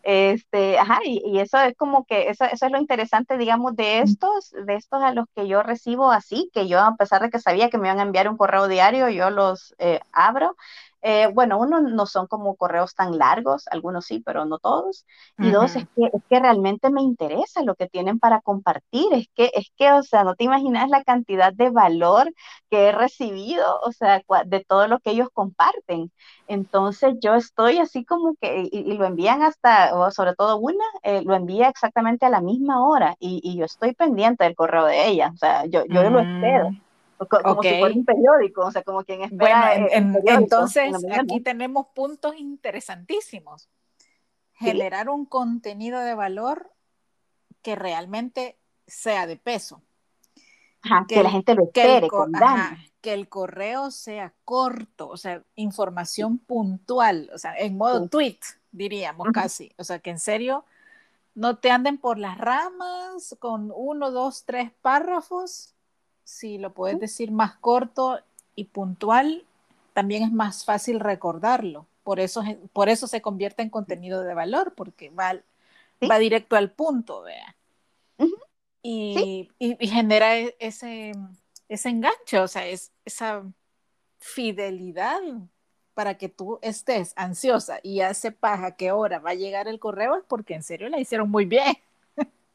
[0.02, 4.00] Este, ajá, y, y, eso es como que, eso, eso es lo interesante, digamos, de
[4.00, 7.38] estos, de estos a los que yo recibo así, que yo a pesar de que
[7.38, 10.56] sabía que me iban a enviar un correo diario, yo los eh, abro
[11.00, 15.06] eh, bueno, uno no son como correos tan largos, algunos sí, pero no todos.
[15.38, 19.06] Y dos, es que, es que realmente me interesa lo que tienen para compartir.
[19.12, 22.32] Es que, es que, o sea, no te imaginas la cantidad de valor
[22.70, 26.10] que he recibido, o sea, de todo lo que ellos comparten.
[26.48, 31.22] Entonces yo estoy así como que, y, lo envían hasta, o sobre todo una, eh,
[31.22, 35.08] lo envía exactamente a la misma hora y, y, yo estoy pendiente del correo de
[35.08, 36.70] ella, o sea, yo, yo lo espero.
[36.70, 36.80] Mm.
[37.18, 39.74] Como si fuera un periódico, o sea, como quien espera.
[39.90, 43.68] Bueno, entonces aquí tenemos puntos interesantísimos.
[44.52, 46.70] Generar un contenido de valor
[47.60, 49.82] que realmente sea de peso.
[51.08, 52.32] que, la gente lo espere con
[53.00, 58.38] que el correo sea corto, o sea, información puntual, o sea, en modo tweet,
[58.72, 59.72] diríamos casi.
[59.78, 60.64] O sea, que en serio
[61.34, 65.74] no te anden por las ramas con uno, dos, tres párrafos.
[66.24, 68.20] Si lo puedes decir más corto
[68.54, 69.44] y puntual,
[69.92, 71.86] también es más fácil recordarlo.
[72.02, 75.36] Por eso, por eso se convierte en contenido de valor, porque va,
[76.10, 77.56] va directo al punto, vea.
[78.82, 79.48] y,
[79.80, 81.12] genera e, ese,
[81.68, 83.44] ese enganche, o sea, es, esa
[84.18, 85.20] fidelidad
[85.98, 89.80] para que tú estés ansiosa y ya sepas a qué hora va a llegar el
[89.80, 91.74] correo, es porque en serio la hicieron muy bien.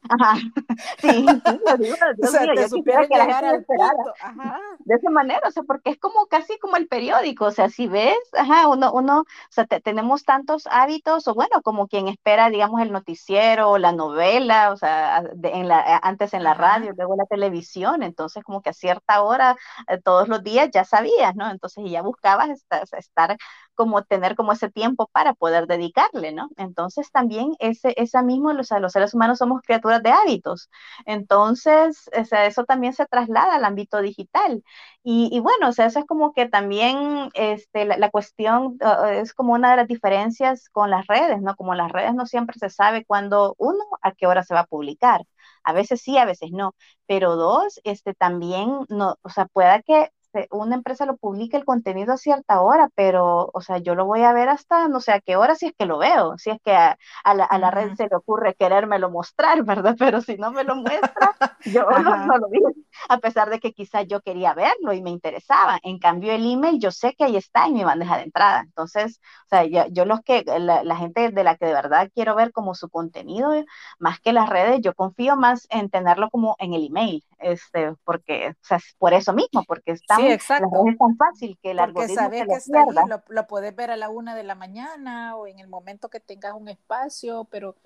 [0.08, 0.34] Ajá.
[0.98, 3.92] Sí, sí, lo digo, o sea, yo quisiera que la gente esperara.
[4.20, 4.60] Ajá.
[4.80, 7.86] De esa manera, o sea, porque es como casi como el periódico, o sea, si
[7.86, 12.80] ves, ajá, uno, uno, o sea, tenemos tantos hábitos, o bueno, como quien espera, digamos,
[12.82, 17.26] el noticiero, la novela, o sea, en la, antes en la radio, luego en la
[17.26, 19.56] televisión, entonces como que a cierta hora,
[19.88, 21.50] eh, todos los días ya sabías, ¿no?
[21.50, 23.36] Entonces ya buscabas estar, estar
[23.74, 26.48] como tener como ese tiempo para poder dedicarle, ¿no?
[26.56, 30.70] Entonces también ese, esa mismo, o sea, los seres humanos somos criaturas de hábitos,
[31.06, 34.62] entonces o sea, eso también se traslada al ámbito digital.
[35.02, 38.78] Y, y bueno, o sea, eso es como que también este, la, cuestión
[39.12, 41.56] es como una de las diferencias con las redes, ¿no?
[41.56, 44.66] Como las redes no siempre se sabe cuándo, uno, a qué hora se va a
[44.66, 45.22] publicar.
[45.62, 46.74] A veces sí, a veces no.
[47.06, 50.10] Pero dos, este también, no, o sea, pueda que
[50.50, 54.22] una empresa lo publique el contenido a cierta hora, pero, o sea, yo lo voy
[54.22, 56.58] a ver hasta no sé a qué hora si es que lo veo, si es
[56.62, 56.96] que a,
[57.34, 59.96] la, red se le ocurre querérmelo mostrar, ¿verdad?
[59.98, 61.86] Pero si no me lo muestra, yo
[62.26, 62.60] no, lo vi,
[63.08, 65.78] a pesar de que quizá yo quería verlo y me interesaba.
[65.82, 68.60] En cambio, el email yo sé que ahí está en mi bandeja de entrada.
[68.60, 72.10] Entonces, o sea, yo, yo los que, la, la gente de la que de verdad
[72.14, 73.52] quiero ver como su contenido,
[73.98, 78.50] más que las redes, yo confío más en tenerlo como en el email, este, porque,
[78.50, 80.84] o sea, por eso mismo, porque está sí, exacto.
[80.88, 82.94] es tan fácil que el porque sabes que está ahí,
[83.28, 86.54] lo, puedes ver a la una de la mañana o en el momento que tengas
[86.54, 87.76] un espacio, pero,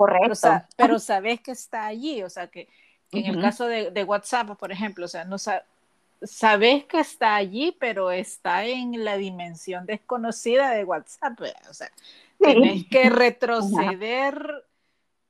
[0.76, 2.68] pero, sabes que está allí, o sea, que,
[3.12, 7.76] en el caso de, de, WhatsApp, por ejemplo, o sea, no sabes que está allí,
[7.78, 11.91] pero está en la dimensión desconocida de WhatsApp, o sea,
[12.39, 14.64] tienes que retroceder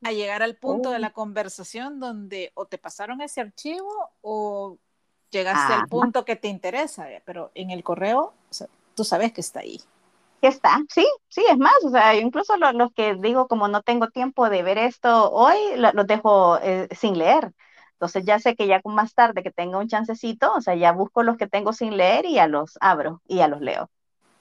[0.03, 4.79] a llegar al punto de la conversación donde o te pasaron ese archivo o
[5.31, 8.35] llegaste al punto que te interesa, eh, pero en el correo,
[8.95, 9.81] tú sabes que está ahí.
[10.41, 14.09] Que está, sí, sí, es más, o sea, incluso los, que digo como no tengo
[14.09, 17.53] tiempo de ver esto hoy, los dejo eh, sin leer.
[17.93, 20.93] Entonces ya sé que ya con más tarde que tenga un chancecito, o sea, ya
[20.93, 23.91] busco los que tengo sin leer y ya los abro y ya los leo.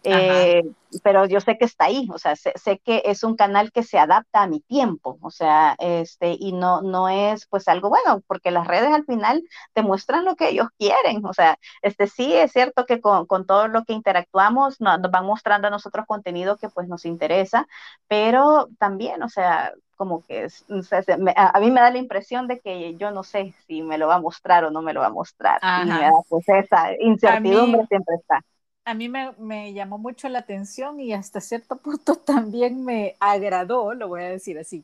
[0.04, 0.64] Eh,
[1.04, 4.00] pero yo sé que está ahí, o sea, sé, que es un canal que se
[4.00, 8.52] adapta a mi tiempo, o sea, este, y no, no es pues algo bueno, porque
[8.52, 9.44] las redes al final
[9.74, 13.46] te muestran lo que ellos quieren, o sea, este sí es cierto que con, con
[13.46, 17.68] todo lo que interactuamos nos, van mostrando a nosotros contenido que pues nos interesa,
[18.08, 22.96] pero también, o sea, como que es, a, mí me da la impresión de que
[22.96, 25.12] yo no sé si me lo va a mostrar o no me lo va a
[25.12, 28.42] mostrar, y me da pues esa incertidumbre siempre está
[28.88, 34.08] a mí me, llamó mucho la atención y hasta cierto punto también me agradó, lo
[34.08, 34.84] voy a decir así.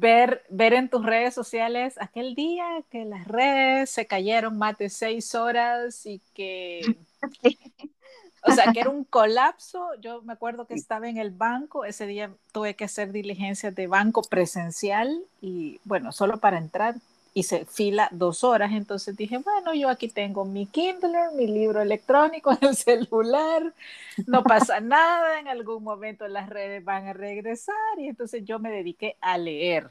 [0.00, 4.90] Ver, ver en tus redes sociales aquel día que las redes se cayeron más de
[4.90, 6.96] seis horas y que,
[8.42, 9.86] o sea, que era un colapso.
[10.00, 13.86] Yo me acuerdo que estaba en el banco, ese día tuve que hacer diligencias de
[13.86, 16.96] banco presencial y bueno, solo para entrar
[17.34, 22.52] hice fila dos horas, entonces dije, bueno, yo aquí tengo mi Kindle, mi libro electrónico
[22.52, 23.72] en el celular,
[24.26, 28.70] no pasa nada, en algún momento las redes van a regresar y entonces yo me
[28.70, 29.88] dediqué a leer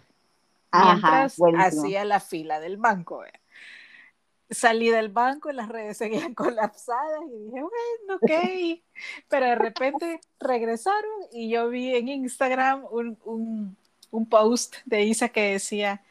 [0.71, 3.23] mientras hacía la fila del banco.
[4.49, 8.81] Salí del banco y las redes seguían colapsadas y dije, bueno, ok,
[9.29, 13.77] pero de repente regresaron y yo vi en Instagram un, un,
[14.11, 16.03] un post de Isa que decía,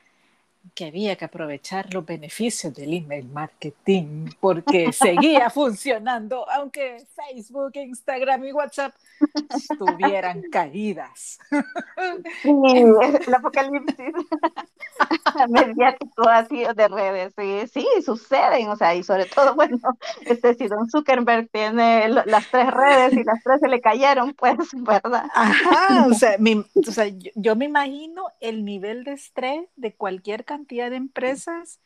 [0.75, 8.45] que había que aprovechar los beneficios del email marketing porque seguía funcionando, aunque Facebook, Instagram
[8.45, 8.95] y WhatsApp
[9.55, 11.39] estuvieran caídas.
[12.43, 14.15] Sí, el apocalipsis
[15.49, 19.79] mediático así de redes, sí, sí, suceden, o sea, y sobre todo, bueno,
[20.23, 24.57] este, si Don Zuckerberg tiene las tres redes y las tres se le cayeron, pues,
[24.75, 25.27] ¿verdad?
[25.35, 26.37] Ajá, o sea,
[26.87, 31.81] o sea yo, yo me imagino el nivel de estrés de cualquier cantidad de empresas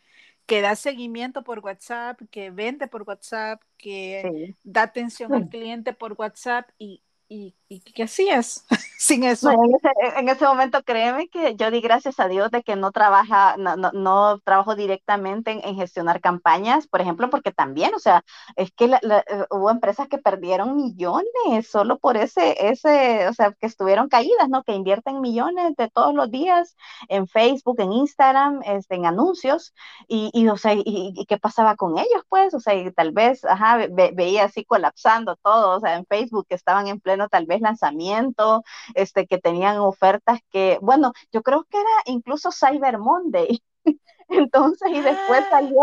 [0.47, 6.15] que da seguimiento por WhatsApp, que vende por WhatsApp, que da atención al cliente por
[6.19, 7.03] WhatsApp y
[7.35, 8.65] ¿Y, y qué hacías
[8.99, 9.51] sin eso?
[9.51, 13.77] en, ese, momento créeme que yo di gracias a Dios de que no trabaja, no,
[13.77, 18.25] no, no trabajo directamente en, gestionar campañas, por ejemplo, porque también, o sea,
[18.57, 19.01] es que eh,
[19.51, 24.63] hubo empresas que perdieron millones solo por ese, ese, o sea, que estuvieron caídas, ¿no?
[24.63, 26.77] Que invierten millones de todos los días
[27.09, 29.75] en Facebook, en Instagram, este, en anuncios,
[30.07, 33.45] y, y o sea, y, qué pasaba con ellos, pues, o sea, y tal vez,
[33.45, 37.61] ajá, veía así colapsando todo, o sea, en Facebook que estaban en pleno tal vez
[37.61, 38.63] lanzamiento,
[38.95, 43.63] este, que tenían ofertas que, bueno, yo creo que era incluso Cyber Monday.
[44.29, 45.51] Entonces, y después ah.
[45.51, 45.77] salió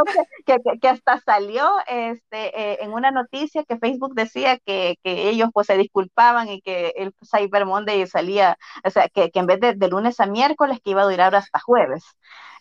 [0.45, 5.49] que, que, hasta salió este, eh, en una noticia que Facebook decía que, que, ellos
[5.53, 9.73] pues se disculpaban y que el Cyber Monday salía, o sea, que, en vez de,
[9.75, 12.03] de, lunes a miércoles que iba a durar hasta jueves.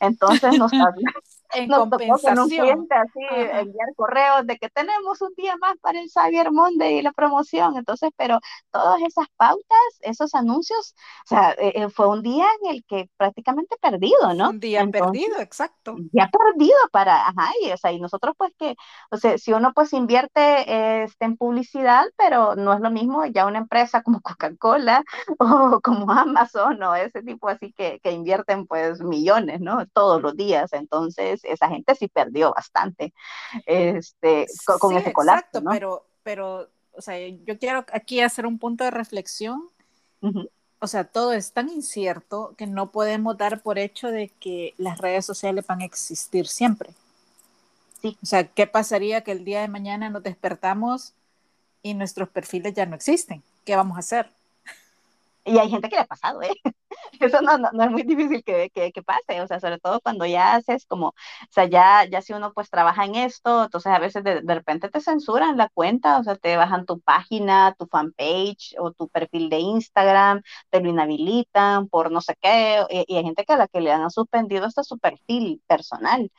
[0.01, 0.71] Entonces nos,
[1.55, 2.35] en nos compensación.
[2.35, 6.53] tocó un cliente así enviar correos de que tenemos un día más para el Cyber
[6.53, 7.77] Monday y la promoción.
[7.77, 8.39] Entonces, pero
[8.71, 10.95] todas esas pautas, esos anuncios,
[11.25, 14.51] o sea, eh, eh, fue un día en el que prácticamente perdido, ¿no?
[14.51, 15.97] Un día perdido, exacto.
[16.13, 18.77] Ya perdido para, ajá, y, o sea, y nosotros pues que,
[19.11, 23.47] o sea, si uno pues invierte este, en publicidad, pero no es lo mismo ya
[23.47, 25.05] una empresa como Coca-Cola
[25.39, 29.87] o como Amazon o ese tipo así que, que invierten pues millones, ¿no?
[29.93, 30.73] Todos los días.
[30.73, 33.13] Entonces, esa gente sí perdió bastante
[33.67, 34.47] este,
[34.79, 35.59] con, ese colapso.
[35.59, 39.69] Exacto, pero, pero, o sea, yo quiero aquí hacer un punto de reflexión.
[40.81, 44.99] O sea, todo es tan incierto que no podemos dar por hecho de que las
[44.99, 46.91] redes sociales van a existir siempre.
[48.03, 48.19] Sí.
[48.23, 51.15] O sea, ¿qué pasaría que el día de mañana nos despertamos
[51.83, 53.43] y nuestros perfiles ya no existen?
[53.65, 54.31] ¿Qué vamos a hacer?
[55.45, 56.53] Y hay gente que le ha pasado, ¿eh?
[57.21, 60.27] Eso no, no, es muy difícil que, que, que, pase, o sea, sobre todo cuando
[60.27, 61.15] ya haces como, o
[61.51, 64.89] sea, ya, ya si uno pues trabaja en esto, entonces a veces de, de repente
[64.89, 69.49] te censuran la cuenta, o sea, te bajan tu página, tu fanpage o tu perfil
[69.51, 73.69] de Instagram, te lo inhabilitan por no sé qué, y, hay gente que a la
[73.69, 76.31] que le han suspendido hasta su perfil personal.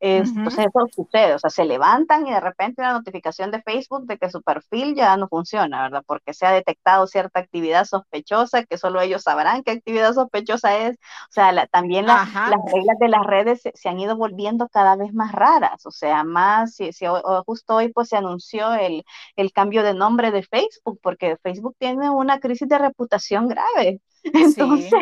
[0.00, 4.16] Entonces eso sucede, o sea, se levantan y de repente una notificación de Facebook de
[4.16, 6.04] que su perfil ya no funciona, ¿verdad?
[6.06, 10.96] Porque se ha detectado cierta actividad sospechosa que solo ellos sabrán qué actividad sospechosa es.
[10.96, 15.32] O sea, también las reglas de las redes se, han ido volviendo cada vez más
[15.32, 17.06] raras, o sea, más, si, si
[17.46, 19.04] justo hoy pues se anunció el,
[19.36, 24.00] el cambio de nombre de Facebook, porque Facebook tiene una crisis de reputación grave.
[24.32, 24.92] Entonces,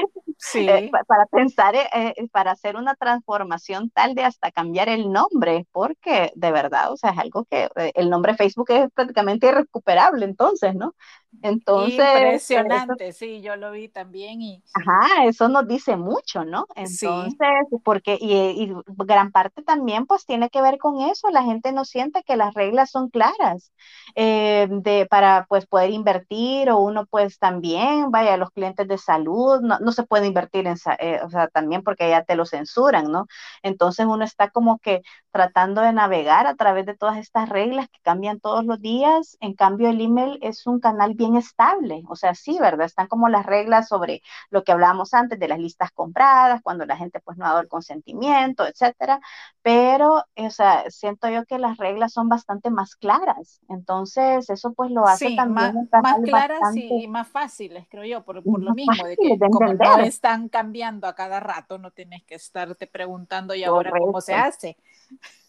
[0.54, 5.66] eh, para pensar, eh, eh, para hacer una transformación tal de hasta cambiar el nombre,
[5.72, 10.74] porque de verdad, o sea, es algo que el nombre Facebook es prácticamente irrecuperable, entonces,
[10.74, 10.94] ¿no?
[11.42, 11.98] Entonces.
[11.98, 14.62] Impresionante, sí, yo lo vi también y.
[14.74, 16.66] Ajá, eso nos dice mucho, ¿no?
[16.74, 17.36] Entonces,
[17.82, 22.22] porque, y, gran parte también, pues tiene que ver con eso, la gente no siente
[22.24, 23.72] que las reglas son claras
[24.14, 29.78] de, para, pues, poder invertir o uno, pues, también, vaya, los clientes de salud, no,
[29.78, 33.26] no se puede invertir en, eh, o sea, también porque ya te lo censuran, ¿no?
[33.62, 38.00] Entonces uno está como que tratando de navegar a través de todas estas reglas que
[38.02, 39.36] cambian todos los días.
[39.40, 42.86] En cambio, el email es un canal bien estable, o sea, sí, ¿verdad?
[42.86, 46.96] Están como las reglas sobre lo que hablábamos antes de las listas compradas, cuando la
[46.96, 49.20] gente pues no ha dado el consentimiento, etcétera,
[49.62, 54.90] pero, o sea, siento yo que las reglas son bastante más claras, entonces eso pues
[54.90, 58.92] lo hace también más, más claras y más fáciles, creo yo, por, por lo mismo
[59.04, 63.64] de que como no están cambiando a cada rato, no tienes que estarte preguntando y
[63.64, 64.76] ahora cómo se hace.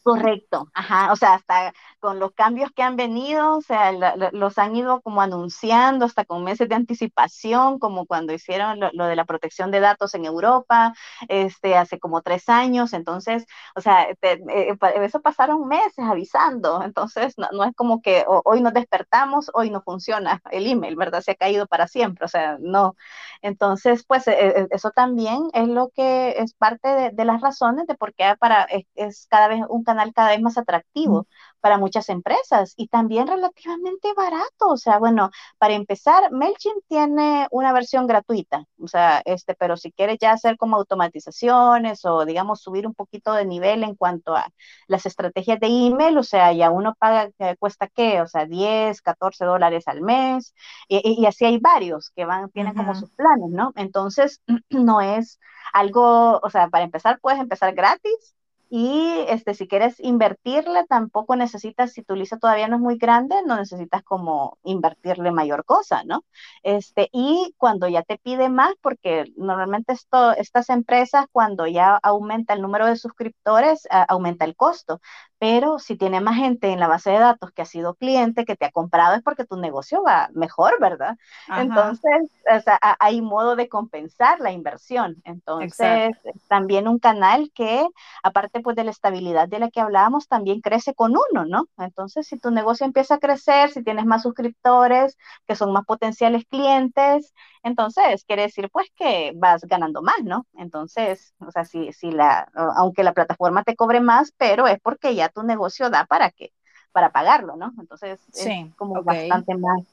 [0.08, 3.92] Correcto, ajá, o sea, hasta con los cambios que han venido, o sea,
[4.32, 9.16] los han ido como anunciando hasta con meses de anticipación, como cuando hicieron lo, de
[9.18, 10.94] la protección de datos en Europa,
[11.28, 13.46] este, hace como tres años, entonces,
[13.76, 19.52] o sea, eh, eso pasaron meses avisando, entonces no, es como que hoy nos despertamos,
[19.54, 21.20] hoy no funciona el email, ¿verdad?
[21.20, 22.96] Se ha caído para siempre, o sea, no.
[23.42, 27.96] Entonces, pues e, e, eso también es lo que es parte de, las razones de
[27.96, 31.28] por qué para, es, es cada vez un canal cada vez más atractivo
[31.60, 34.70] para muchas empresas y también relativamente barato.
[34.70, 39.92] O sea, bueno, para empezar, MailChimp tiene una versión gratuita, o sea, este, pero si
[39.92, 44.48] quieres ya hacer como automatizaciones o digamos subir un poquito de nivel en cuanto a
[44.88, 47.30] las estrategias de email, o sea, ya uno paga,
[47.60, 50.54] cuesta qué, o sea, 10, 14 dólares al mes
[50.88, 53.74] y, así hay varios que van, tienen como sus planes, ¿no?
[53.76, 55.40] Entonces, no es
[55.74, 58.37] algo, o sea, para empezar, puedes empezar gratis
[58.70, 63.36] y este, si quieres invertirle, tampoco necesitas, si tu lista todavía no es muy grande,
[63.46, 66.24] no necesitas como invertirle mayor cosa, ¿no?
[66.64, 72.54] Este, y cuando ya te pide más, porque normalmente esto, estas empresas, cuando ya aumenta
[72.54, 75.02] el número de suscriptores, aumenta el costo.
[75.40, 78.56] Pero si tiene más gente en la base de datos que ha sido cliente, que
[78.56, 81.16] te ha comprado, es porque tu negocio va mejor, ¿verdad?
[81.48, 85.22] Entonces, o sea, hay modo de compensar la inversión.
[85.26, 87.88] Entonces, también un canal que,
[88.24, 91.68] aparte pues de la estabilidad de la que hablábamos, también crece con uno, ¿no?
[91.78, 96.46] Entonces, si tu negocio empieza a crecer, si tienes más suscriptores, que son más potenciales
[96.50, 97.34] clientes,
[97.64, 100.46] entonces quiere decir pues que vas ganando más, ¿no?
[100.58, 105.16] Entonces, o sea, si, si la, aunque la plataforma te cobre más, pero es porque
[105.16, 106.52] ya tu negocio da para que,
[106.92, 107.74] para pagarlo, ¿no?
[107.80, 109.84] Entonces, es como bastante más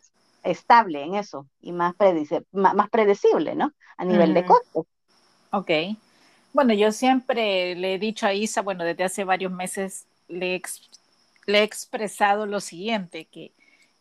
[0.44, 3.72] estable en eso y más, predecible, más, predecible, ¿no?
[3.96, 4.86] A nivel de costo.
[5.50, 5.70] Ok.
[6.54, 10.62] Bueno, yo siempre le he dicho a Isa, bueno, desde hace varios meses le,
[11.48, 13.52] he expresado lo siguiente, que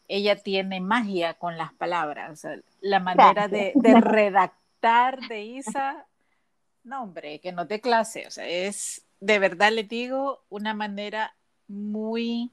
[0.08, 2.45] ella tiene magia con las palabras,
[2.80, 6.06] la manera de, redactar de Isa,
[6.84, 11.36] no hombre, que no te clase, o sea, es, de verdad le digo, una manera
[11.68, 12.51] muy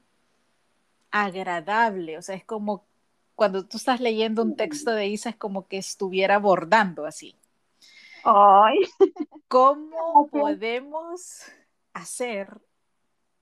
[1.11, 2.85] agradable, o sea, es como
[3.35, 7.35] cuando tú estás leyendo un texto de Isa, es como que estuviera bordando así.
[8.23, 8.79] Ay.
[9.47, 11.43] ¿Cómo podemos
[11.93, 12.61] hacer?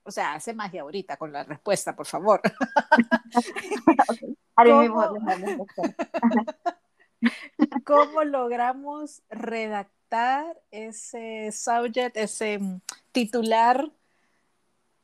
[0.02, 2.40] O sea, hace magia ahorita con la respuesta, por favor.
[7.84, 12.80] ¿Cómo, logramos redactar ese subject, ese mm,
[13.12, 13.90] titular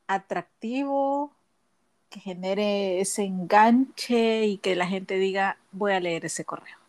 [0.07, 1.33] atractivo
[2.09, 6.86] que genere ese enganche y que la gente diga, voy a leer ese correo?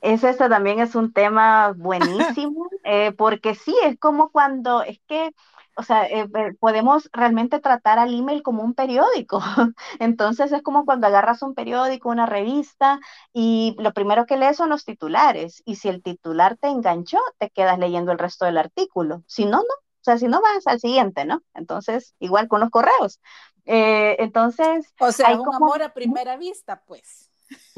[0.00, 5.34] Ese también es un tema buenísimo, eh, porque sí, es como cuando, es que,
[5.76, 9.40] o sea, eh, eh, podemos realmente tratar al email como un periódico.
[9.98, 13.00] Entonces es como cuando agarras un periódico, una revista,
[13.32, 15.62] y lo primero que lees son los titulares.
[15.64, 19.22] Y si el titular te enganchó, te quedas leyendo el resto del artículo.
[19.26, 19.74] Si no, no.
[20.00, 21.42] O sea, si no vas al siguiente, ¿no?
[21.54, 23.20] Entonces, igual con los correos.
[23.66, 24.94] Eh, entonces...
[25.00, 25.66] O sea, un como...
[25.66, 27.28] amor a primera vista, pues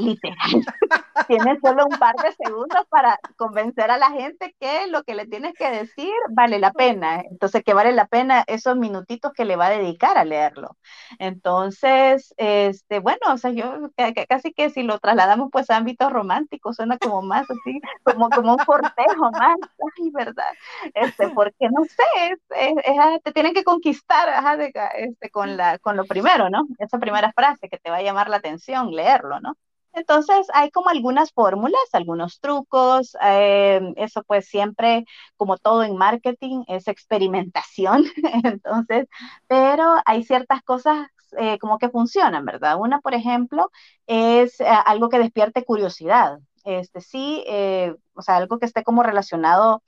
[0.01, 0.37] literal.
[1.27, 5.27] tienes solo un par de segundos para convencer a la gente que lo que le
[5.27, 7.23] tienes que decir vale la pena.
[7.31, 10.77] Entonces, que vale la pena esos minutitos que le va a dedicar a leerlo.
[11.19, 13.91] Entonces, este, bueno, o sea, yo
[14.29, 18.53] casi que si lo trasladamos pues a ámbitos románticos, suena como más así, como, como
[18.53, 19.57] un cortejo más,
[19.99, 20.53] ay, ¿verdad?
[20.95, 22.39] Este, porque no sé,
[22.99, 24.29] ah, te tienen que conquistar
[24.97, 26.67] este, con, la, con lo primero, ¿no?
[26.79, 29.57] Esa primera frase que te va a llamar la atención, leerlo, ¿no?
[29.93, 35.05] Entonces hay como algunas fórmulas, algunos trucos, eh, eso pues siempre,
[35.37, 38.05] como todo en marketing, es experimentación,
[38.45, 39.09] entonces,
[39.49, 42.77] pero hay ciertas cosas eh, como que funcionan, ¿verdad?
[42.79, 43.71] Una, por ejemplo,
[44.07, 46.39] es eh, algo que despierte curiosidad.
[46.65, 47.43] Este sí,
[48.15, 49.83] o sea, algo que esté como relacionado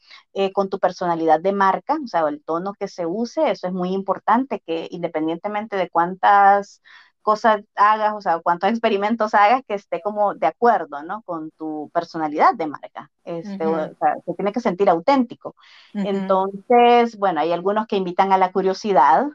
[0.55, 3.91] con tu personalidad de marca, o sea, el tono que se use, eso es muy
[3.93, 6.81] importante, que independientemente de cuántas
[7.23, 11.23] cosas hagas, o sea, cuántos experimentos hagas que esté como de acuerdo, ¿no?
[11.23, 13.11] Con tu personalidad de marca.
[13.25, 15.55] Este, o sea, se tiene que sentir auténtico.
[15.95, 19.27] Entonces, bueno, hay algunos que invitan a la curiosidad,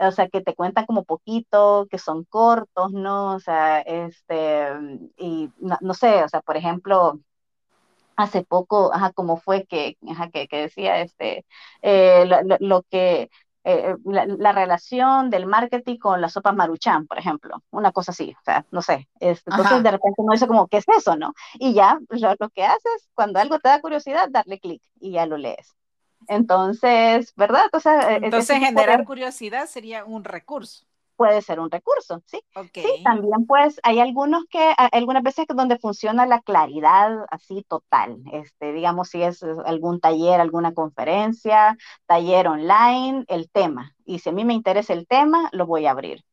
[0.00, 3.34] o sea, que te cuentan como poquito, que son cortos, ¿no?
[3.34, 4.68] O sea, este,
[5.16, 7.20] y no, sé, o sea, por ejemplo,
[8.16, 11.44] hace poco, ajá, como fue que, ajá, que, que decía, este,
[11.82, 12.28] eh,
[12.60, 13.30] lo, que,
[13.70, 18.42] eh, la, relación del marketing con la sopa maruchan, por ejemplo, una cosa así, o
[18.42, 19.08] sea, no sé.
[19.20, 21.34] Entonces de repente uno dice como, ¿qué es eso, no?
[21.58, 25.26] Y ya pues, lo que haces, cuando algo te da curiosidad, darle clic y ya
[25.26, 25.76] lo lees.
[26.28, 27.66] Entonces, ¿verdad?
[27.72, 30.87] E, e, entonces generar curiosidad sería un recurso
[31.18, 32.40] puede ser un recurso, ¿sí?
[32.72, 38.72] Sí, también pues hay algunos que, algunas veces donde funciona la claridad así total, este,
[38.72, 43.96] digamos si es algún taller, alguna conferencia, taller online, el tema.
[44.04, 46.24] Y si a mí me interesa el tema, lo voy a abrir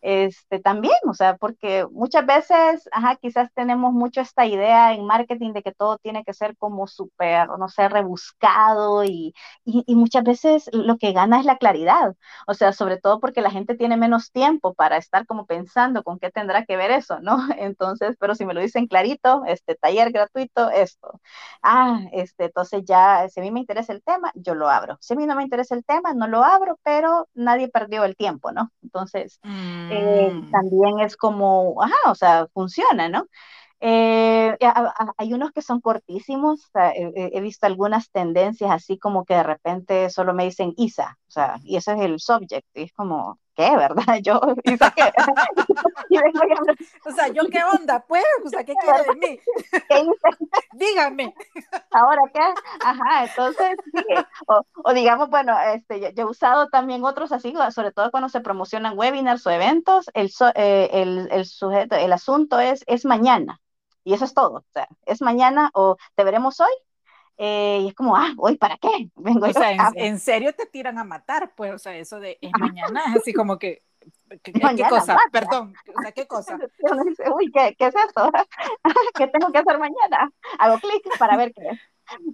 [0.00, 5.52] este, también, o sea, porque muchas veces, ajá, quizás tenemos mucho esta idea en marketing
[5.52, 9.34] de que todo tiene que ser como súper, no sé, rebuscado y,
[9.64, 12.14] y, muchas veces lo que gana es la claridad,
[12.46, 16.18] o sea, sobre todo porque la gente tiene menos tiempo para estar como pensando con
[16.18, 17.36] qué tendrá que ver eso, ¿no?
[17.58, 21.20] Entonces, pero si me lo dicen clarito, este taller gratuito, esto,
[21.62, 25.14] ah, este, entonces ya, si a mí me interesa el tema, yo lo abro, si
[25.14, 28.52] a mí no me interesa el tema, no lo abro, pero nadie perdió el tiempo,
[28.52, 28.70] ¿no?
[28.82, 29.40] Entonces...
[29.90, 30.50] Eh, mm.
[30.50, 33.26] también es como, ajá, o sea, funciona, ¿no?
[33.80, 34.56] Eh,
[35.16, 40.34] hay unos que son cortísimos, he, visto algunas tendencias así como que de repente solo
[40.34, 44.18] me dicen Isa, o sea, y ese es el subject, y es como, ¿qué, verdad?
[44.22, 45.02] Yo, Isa, ¿qué?
[47.04, 48.24] o sea, ¿yo qué onda, pues?
[48.44, 49.40] O sea, ¿qué quiere de mí?
[50.72, 51.34] Dígame.
[51.90, 52.40] ¿Ahora qué?
[52.84, 54.14] Ajá, entonces, sí.
[54.84, 58.96] o, digamos, bueno, este, yo, he usado también otros así, sobre todo cuando se promocionan
[58.96, 63.60] webinars o eventos, el, eh, el, el sujeto, el asunto es, es mañana.
[64.04, 64.58] Y eso es todo.
[64.58, 66.72] O sea, es mañana o te veremos hoy.
[67.38, 69.10] Eh, y es como, ah, hoy para qué?
[69.16, 72.50] Vengo o sea, en, serio te tiran a matar, pues, o sea, eso de es
[72.58, 73.82] mañana, así como que,
[74.42, 74.52] ¿qué,
[74.90, 75.16] cosa?
[75.30, 76.58] Perdón, o sea, ¿qué cosa?
[77.34, 78.30] Uy, ¿qué, ¿qué es eso?
[79.14, 80.30] ¿Qué tengo que hacer mañana?
[80.58, 81.80] Hago clic para ver qué es.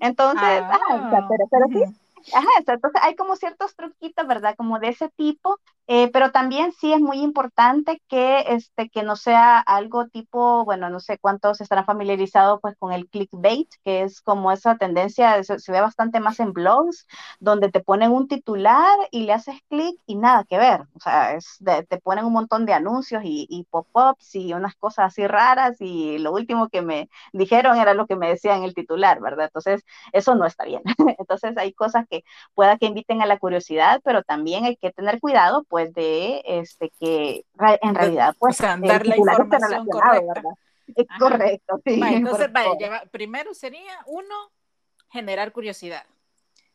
[0.00, 1.94] Entonces, ah, ah pero, pero sí,
[2.32, 4.54] Ajá, entonces hay como ciertos truquitos, ¿verdad?
[4.56, 9.16] Como de ese tipo, eh, pero también sí es muy importante que, este, que no
[9.16, 14.20] sea algo tipo, bueno, no sé cuántos estarán familiarizados pues con el clickbait, que es
[14.22, 17.06] como esa tendencia, se, ve bastante más en blogs,
[17.40, 21.34] donde te ponen un titular y le haces clic y nada que ver, o sea,
[21.34, 21.58] es
[21.88, 26.18] te ponen un montón de anuncios y, y pop-ups y unas cosas así raras y
[26.18, 29.46] lo último que me dijeron era lo que me decía en el titular, ¿verdad?
[29.46, 29.82] Entonces,
[30.12, 30.82] eso no está bien.
[31.18, 32.24] Entonces, hay cosas que
[32.54, 36.92] pueda que inviten a la curiosidad, pero también hay que tener cuidado pues de este
[37.00, 40.42] que en realidad pues o dar la información correcta.
[40.94, 42.00] Es correcto, sí.
[42.04, 44.52] entonces, vaya, primero sería uno,
[45.08, 46.04] generar curiosidad.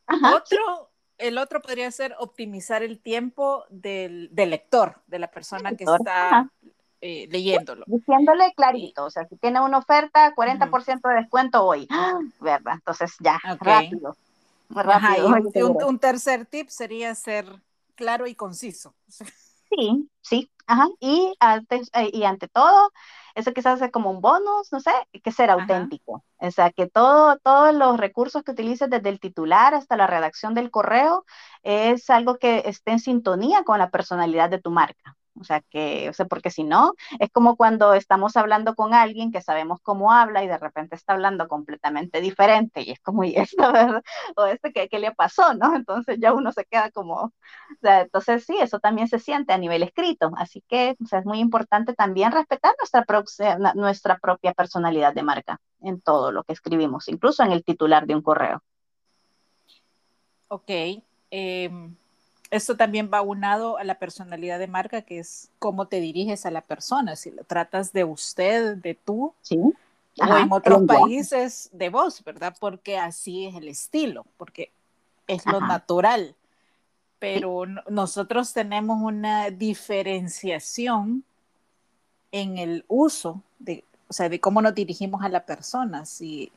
[0.07, 5.85] otro, el otro podría ser optimizar el tiempo del, del lector, de la persona que
[5.85, 6.51] está
[6.99, 7.85] eh, leyéndolo.
[7.87, 11.87] Diciéndole clarito, o sea, si tiene una oferta, 40% de descuento hoy,
[12.41, 12.73] ¿verdad?
[12.73, 14.17] Entonces ya, rápido.
[14.69, 15.27] rápido.
[15.69, 17.45] un, un, tercer tip sería ser
[17.99, 18.95] claro y conciso.
[19.69, 22.91] Sí, sí, Ajá, y, antes, eh, y ante todo,
[23.35, 24.91] eso quizás es como un bonus, no sé,
[25.23, 26.23] que ser auténtico.
[26.37, 30.53] O sea, que todo, todos los recursos que utilices desde el titular hasta la redacción
[30.53, 31.25] del correo
[31.63, 35.17] es algo que esté en sintonía con la personalidad de tu marca.
[35.39, 39.31] O sea, que, o sea, porque si no, es como cuando estamos hablando con alguien
[39.31, 43.35] que sabemos cómo habla y de repente está hablando completamente diferente y es como, ¿y
[43.35, 43.63] esto?
[44.35, 45.75] O este, ¿qué, ¿qué, le pasó, no?
[45.75, 47.31] Entonces ya uno se queda como, o
[47.81, 50.31] sea, entonces sí, eso también se siente a nivel escrito.
[50.37, 53.05] Así que, o sea, es muy importante también respetar nuestra,
[53.75, 58.15] nuestra propia personalidad de marca en todo lo que escribimos, incluso en el titular de
[58.15, 58.61] un correo.
[60.49, 60.69] Ok.
[61.31, 61.69] Eh
[62.51, 66.51] esto también va unado a la personalidad de marca, que es cómo te diriges a
[66.51, 69.57] la persona, si lo tratas de usted, de tú, sí.
[69.57, 72.55] o en otros países de vos, ¿verdad?
[72.59, 74.71] Porque así es el estilo, porque
[75.27, 76.35] es lo natural.
[77.19, 81.23] Pero nosotros tenemos una diferenciación
[82.31, 86.05] en el uso de, o sea, de cómo nos dirigimos a la persona.
[86.05, 86.51] sí.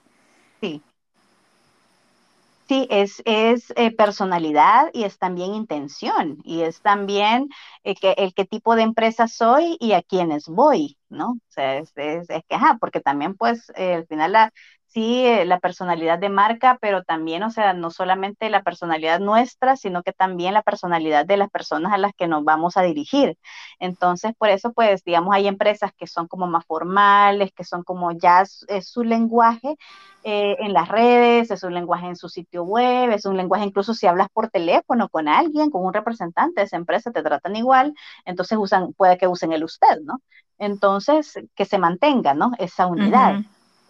[2.73, 7.49] Sí, es, es eh, personalidad y es también intención y es también
[7.85, 11.33] eh, que, el qué tipo de empresa soy y a quiénes voy, ¿no?
[11.33, 14.53] O sea, es, es, que, ajá, porque también pues eh, al final la,
[14.93, 20.03] sí, la personalidad de marca, pero también, o sea, no solamente la personalidad nuestra, sino
[20.03, 23.37] que también la personalidad de las personas a las que nos vamos a dirigir.
[23.79, 28.13] Entonces, por eso, pues, digamos, hay empresas que son como más formales, que son como
[28.13, 29.77] ya es su lenguaje,
[30.25, 33.93] eh, en las redes, es un lenguaje en su sitio web, es un lenguaje incluso
[33.95, 37.93] si hablas por teléfono con alguien, con un representante de esa empresa, te tratan igual,
[38.25, 40.21] entonces usan, puede que usen el usted, ¿no?
[40.59, 42.53] Entonces, que se mantenga, ¿no?
[42.59, 43.39] Esa unidad.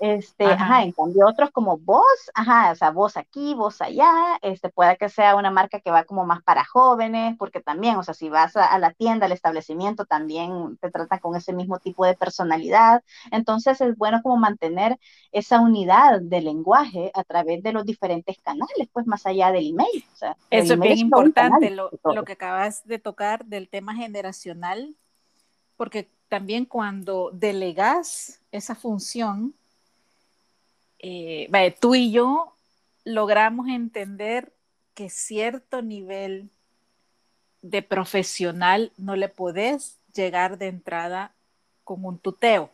[0.02, 0.82] Este, ajá.
[0.82, 2.02] en cambio otros como vos,
[2.34, 6.02] ajá, o sea, vos aquí, vos allá, este, puede que sea una marca que va
[6.02, 10.04] como más para jóvenes, porque también, o sea, si vas a, la tienda, al establecimiento,
[10.04, 13.04] también te tratan con ese mismo tipo de personalidad.
[13.30, 14.98] Entonces es bueno como mantener
[15.30, 20.04] esa unidad de lenguaje a través de los diferentes canales, pues más allá del email.
[20.12, 24.96] O sea, Eso es bien importante, lo, lo que acabas de tocar del tema generacional,
[25.76, 29.54] porque también cuando delegas esa función,
[31.02, 32.54] eh, tú y yo
[33.04, 34.52] logramos entender
[34.94, 36.50] que cierto nivel
[37.62, 41.34] de profesional no le podés llegar de entrada
[41.84, 42.70] con un tuteo.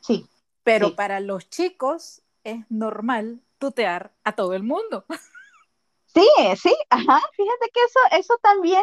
[0.00, 0.26] Sí.
[0.64, 5.04] Pero para los chicos es normal tutear a todo el mundo.
[6.14, 6.26] Sí,
[6.56, 8.82] sí, ajá, fíjate que eso, eso también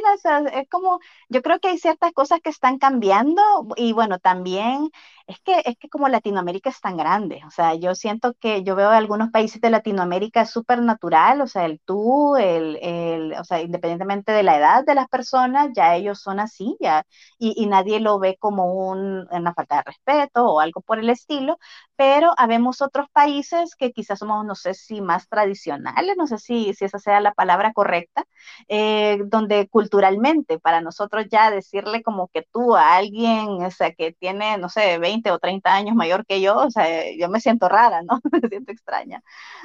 [0.54, 3.42] es como, yo creo que hay ciertas cosas que están cambiando
[3.76, 4.92] y bueno, también
[5.28, 8.76] es que, es que como Latinoamérica es tan grande, o sea, yo siento que yo
[8.76, 13.60] veo algunos países de Latinoamérica súper natural, o sea, el tú, el, el, o sea,
[13.62, 17.04] independientemente de la edad de las personas, ya ellos son así, ya,
[17.40, 21.10] y, y nadie lo ve como un, una falta de respeto o algo por el
[21.10, 21.58] estilo,
[21.96, 26.74] pero habemos otros países que quizás somos, no sé si más tradicionales, no sé si,
[26.76, 28.26] si esa sea la palabra correcta,
[28.68, 34.14] eh, donde culturalmente para nosotros ya decirle como que tú a alguien, o sea, que
[34.14, 36.86] tiene, no sé, 20 o 30 años mayor que yo, o sea,
[37.18, 38.20] yo me siento rara, ¿no?
[38.32, 39.24] me siento extraña.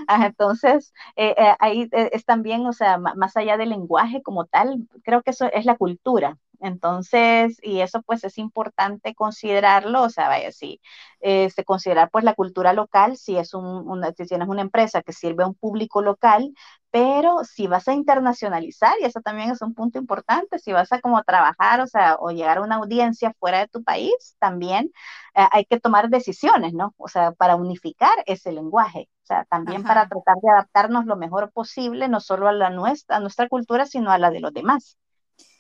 [0.09, 4.89] entonces, eh, eh, ahí eh, es también, o sea, más allá del lenguaje como tal,
[5.05, 6.39] creo que eso es la cultura.
[6.61, 10.81] Entonces, y eso pues es importante considerarlo, o sea, vaya, sí,
[11.21, 15.13] este, considerar pues la cultura local, si es un, una, si tienes una empresa que
[15.13, 16.53] sirve a un público local,
[16.91, 21.01] pero si vas a internacionalizar, y eso también es un punto importante, si vas a
[21.01, 24.93] como trabajar, o sea, o llegar a una audiencia fuera de tu país, también
[25.35, 26.95] eh, hay que tomar decisiones, ¿no?
[26.99, 31.53] O sea, para unificar ese lenguaje, o sea, también para tratar de adaptarnos lo mejor
[31.53, 34.99] posible, no solo a la nuestra, a nuestra cultura, sino a la de los demás.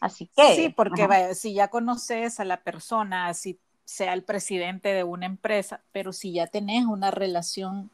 [0.00, 0.56] Así que.
[0.56, 5.26] Sí, porque vaya, si ya conoces a la persona, si sea el presidente de una
[5.26, 7.90] empresa, pero si ya tenés una relación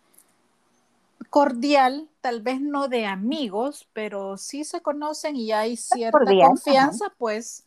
[1.31, 7.65] cordial, tal vez no de amigos, pero sí se conocen y hay cierta confianza, pues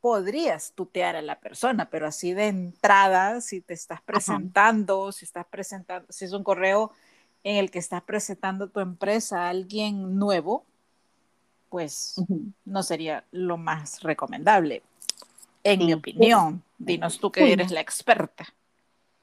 [0.00, 5.46] podrías tutear a la persona, pero así de entrada, si te estás presentando, si estás
[5.46, 6.92] presentando, si es un correo
[7.42, 10.64] en el que estás presentando tu empresa a alguien nuevo,
[11.68, 12.22] pues
[12.64, 14.82] no sería lo más recomendable,
[15.64, 16.62] en mi opinión.
[16.78, 18.46] Dinos tú que eres la experta.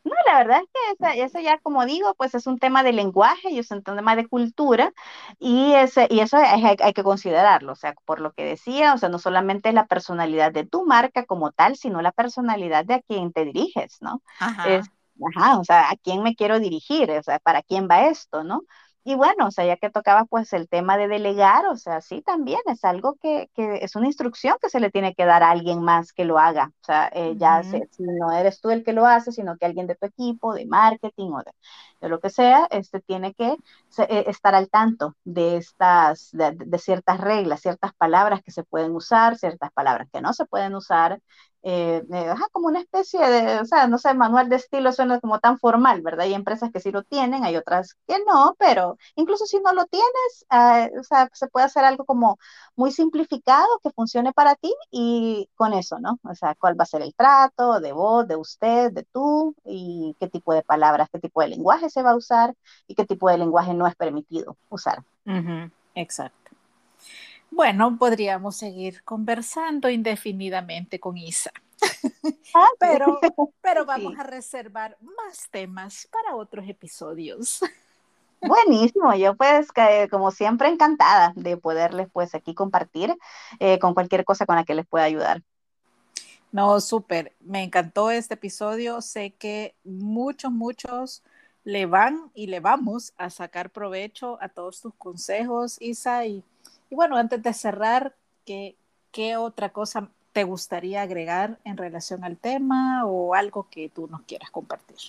[0.04, 3.52] No, la verdad es que eso, ya, como digo, pues es un tema de lenguaje
[3.52, 4.91] y es un tema de cultura
[5.39, 9.08] y, ese, y eso hay, que considerarlo, o sea, por lo que decía, o sea,
[9.08, 13.32] no solamente la personalidad de tu marca como tal, sino la personalidad de a quien
[13.32, 14.22] te diriges, ¿no?
[14.39, 14.82] Ajá.
[15.36, 18.64] ajá, o sea, a quién me quiero dirigir, o sea, para quién va esto, ¿no?
[19.06, 22.22] Y bueno, o sea, ya que tocaba pues el tema de delegar, o sea, sí,
[22.22, 25.51] también es algo que, que es una instrucción que se le tiene que dar a
[25.51, 26.72] alguien más que lo haga.
[26.82, 29.88] O sea, eh, ya si no eres tú el que lo hace, sino que alguien
[29.88, 31.51] de tu equipo, de marketing o de,
[32.01, 33.58] de lo que sea, este tiene que
[33.97, 38.95] eh, estar al tanto de estas, de, de, ciertas reglas, ciertas palabras que se pueden
[38.95, 41.20] usar, ciertas palabras que no se pueden usar,
[41.64, 42.03] eh,
[42.51, 46.01] como una especie de, o sea, no sé, manual de estilo suena como tan formal,
[46.01, 46.26] ¿verdad?
[46.26, 49.86] Hay empresas que sí lo tienen, hay otras que no, pero incluso si no lo
[49.86, 52.38] tienes, ah, o sea, se puede hacer algo como
[52.76, 56.20] muy simplificado que funcione para ti y con eso, ¿no?
[56.24, 60.16] O sea, cuál va a ser el trato de vos, de usted, de tú y
[60.20, 62.53] qué tipo de palabras, qué tipo de lenguaje se va a usar
[62.88, 65.03] y qué tipo de lenguaje no es permitido usar.
[65.95, 66.43] Exacto.
[67.56, 71.51] Bueno, podríamos seguir conversando indefinidamente con Isa.
[72.56, 73.20] Ah, pero,
[73.62, 77.62] pero vamos a reservar más temas para otros episodios.
[78.41, 79.68] Buenísimo, yo pues
[80.10, 83.16] como siempre encantada de poderles pues aquí compartir
[83.60, 85.43] eh, con cualquier cosa con la que les pueda ayudar.
[86.51, 91.24] No, súper, me encantó este episodio, sé que muchos, muchos
[91.64, 96.43] le van y le vamos a sacar provecho a todos tus consejos, Isa, y
[96.94, 98.14] y bueno, antes de cerrar,
[98.46, 98.78] ¿qué,
[99.12, 104.22] ¿qué otra cosa te gustaría agregar en relación al tema o algo que tú nos
[104.22, 105.00] quieras compartir?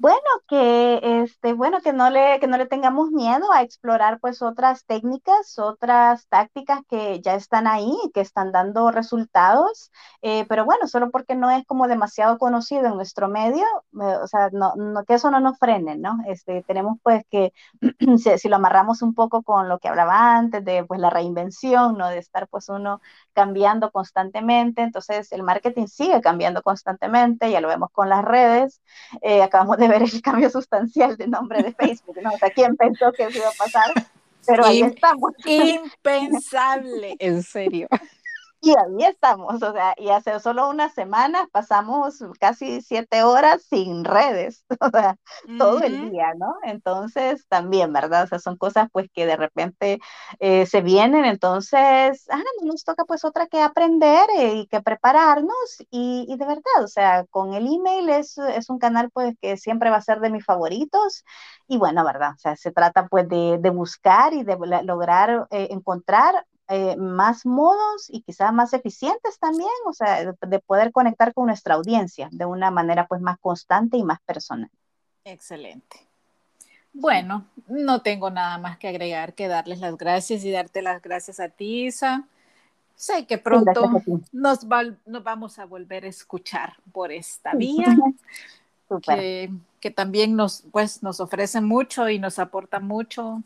[0.00, 0.16] Bueno,
[0.48, 4.86] que este, bueno, que no le, que no le tengamos miedo a explorar pues otras
[4.86, 9.92] técnicas, otras tácticas que ya están ahí, que están dando resultados,
[10.22, 13.66] eh, pero bueno, solo porque no es como demasiado conocido en nuestro medio,
[14.00, 16.16] eh, o sea, no, no, que eso no nos frene, ¿no?
[16.26, 17.52] Este, tenemos pues que,
[18.16, 21.98] si, si, lo amarramos un poco con lo que hablaba antes de pues la reinvención,
[21.98, 22.08] ¿no?
[22.08, 23.02] De estar pues uno
[23.34, 28.80] cambiando constantemente, entonces el marketing sigue cambiando constantemente, ya lo vemos con las redes,
[29.20, 32.32] eh, acabamos de ver el cambio sustancial de nombre de Facebook, ¿no?
[32.32, 33.92] O sea, ¿quién pensó que eso iba a pasar?
[34.46, 35.32] Pero ahí estamos.
[35.44, 37.88] Impensable, en serio.
[38.62, 44.04] Y ahí estamos, o sea, y hace solo unas semanas pasamos casi siete horas sin
[44.04, 45.16] redes, o sea,
[45.56, 46.56] todo el día, ¿no?
[46.64, 48.24] Entonces, también, ¿verdad?
[48.24, 49.98] O sea, son cosas pues que de repente
[50.40, 55.54] eh, se vienen, entonces, ah, nos toca pues otra que aprender eh, y que prepararnos,
[55.90, 59.56] y, y, de verdad, o sea, con el email es, es un canal pues que
[59.56, 61.24] siempre va a ser de mis favoritos,
[61.66, 62.32] y bueno, ¿verdad?
[62.34, 67.44] O sea, se trata pues de, de buscar y de lograr eh, encontrar eh, más
[67.46, 72.44] modos y quizás más eficientes también, o sea, de, poder conectar con nuestra audiencia de
[72.44, 74.70] una manera pues más constante y más personal.
[75.24, 76.06] Excelente.
[76.92, 81.40] Bueno, no tengo nada más que agregar que darles las gracias y darte las gracias
[81.40, 82.28] a ti, Isa.
[82.94, 83.90] Sé que pronto
[84.30, 87.96] nos, nos, vamos a volver a escuchar por esta vía,
[89.02, 89.50] que,
[89.80, 93.42] que, también nos, pues, nos ofrece mucho y nos aporta mucho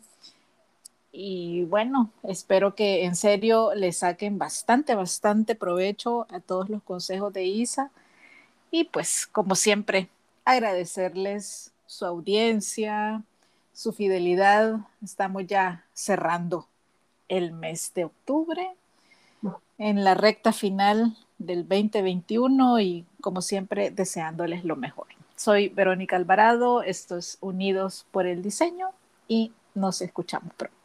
[1.17, 7.31] y bueno, espero que en serio le saquen bastante, bastante provecho a todos los consejos
[7.31, 7.89] de Isa.
[8.69, 10.09] Y pues, como siempre,
[10.43, 13.23] agradecerles su audiencia,
[13.71, 14.81] su fidelidad.
[15.01, 16.67] Estamos ya cerrando
[17.29, 18.75] el mes de octubre,
[19.77, 25.07] en la recta final del 2021 y como siempre deseándoles lo mejor.
[25.37, 28.89] Soy Verónica Alvarado, esto es Unidos por el Diseño
[29.29, 30.84] y nos escuchamos pronto.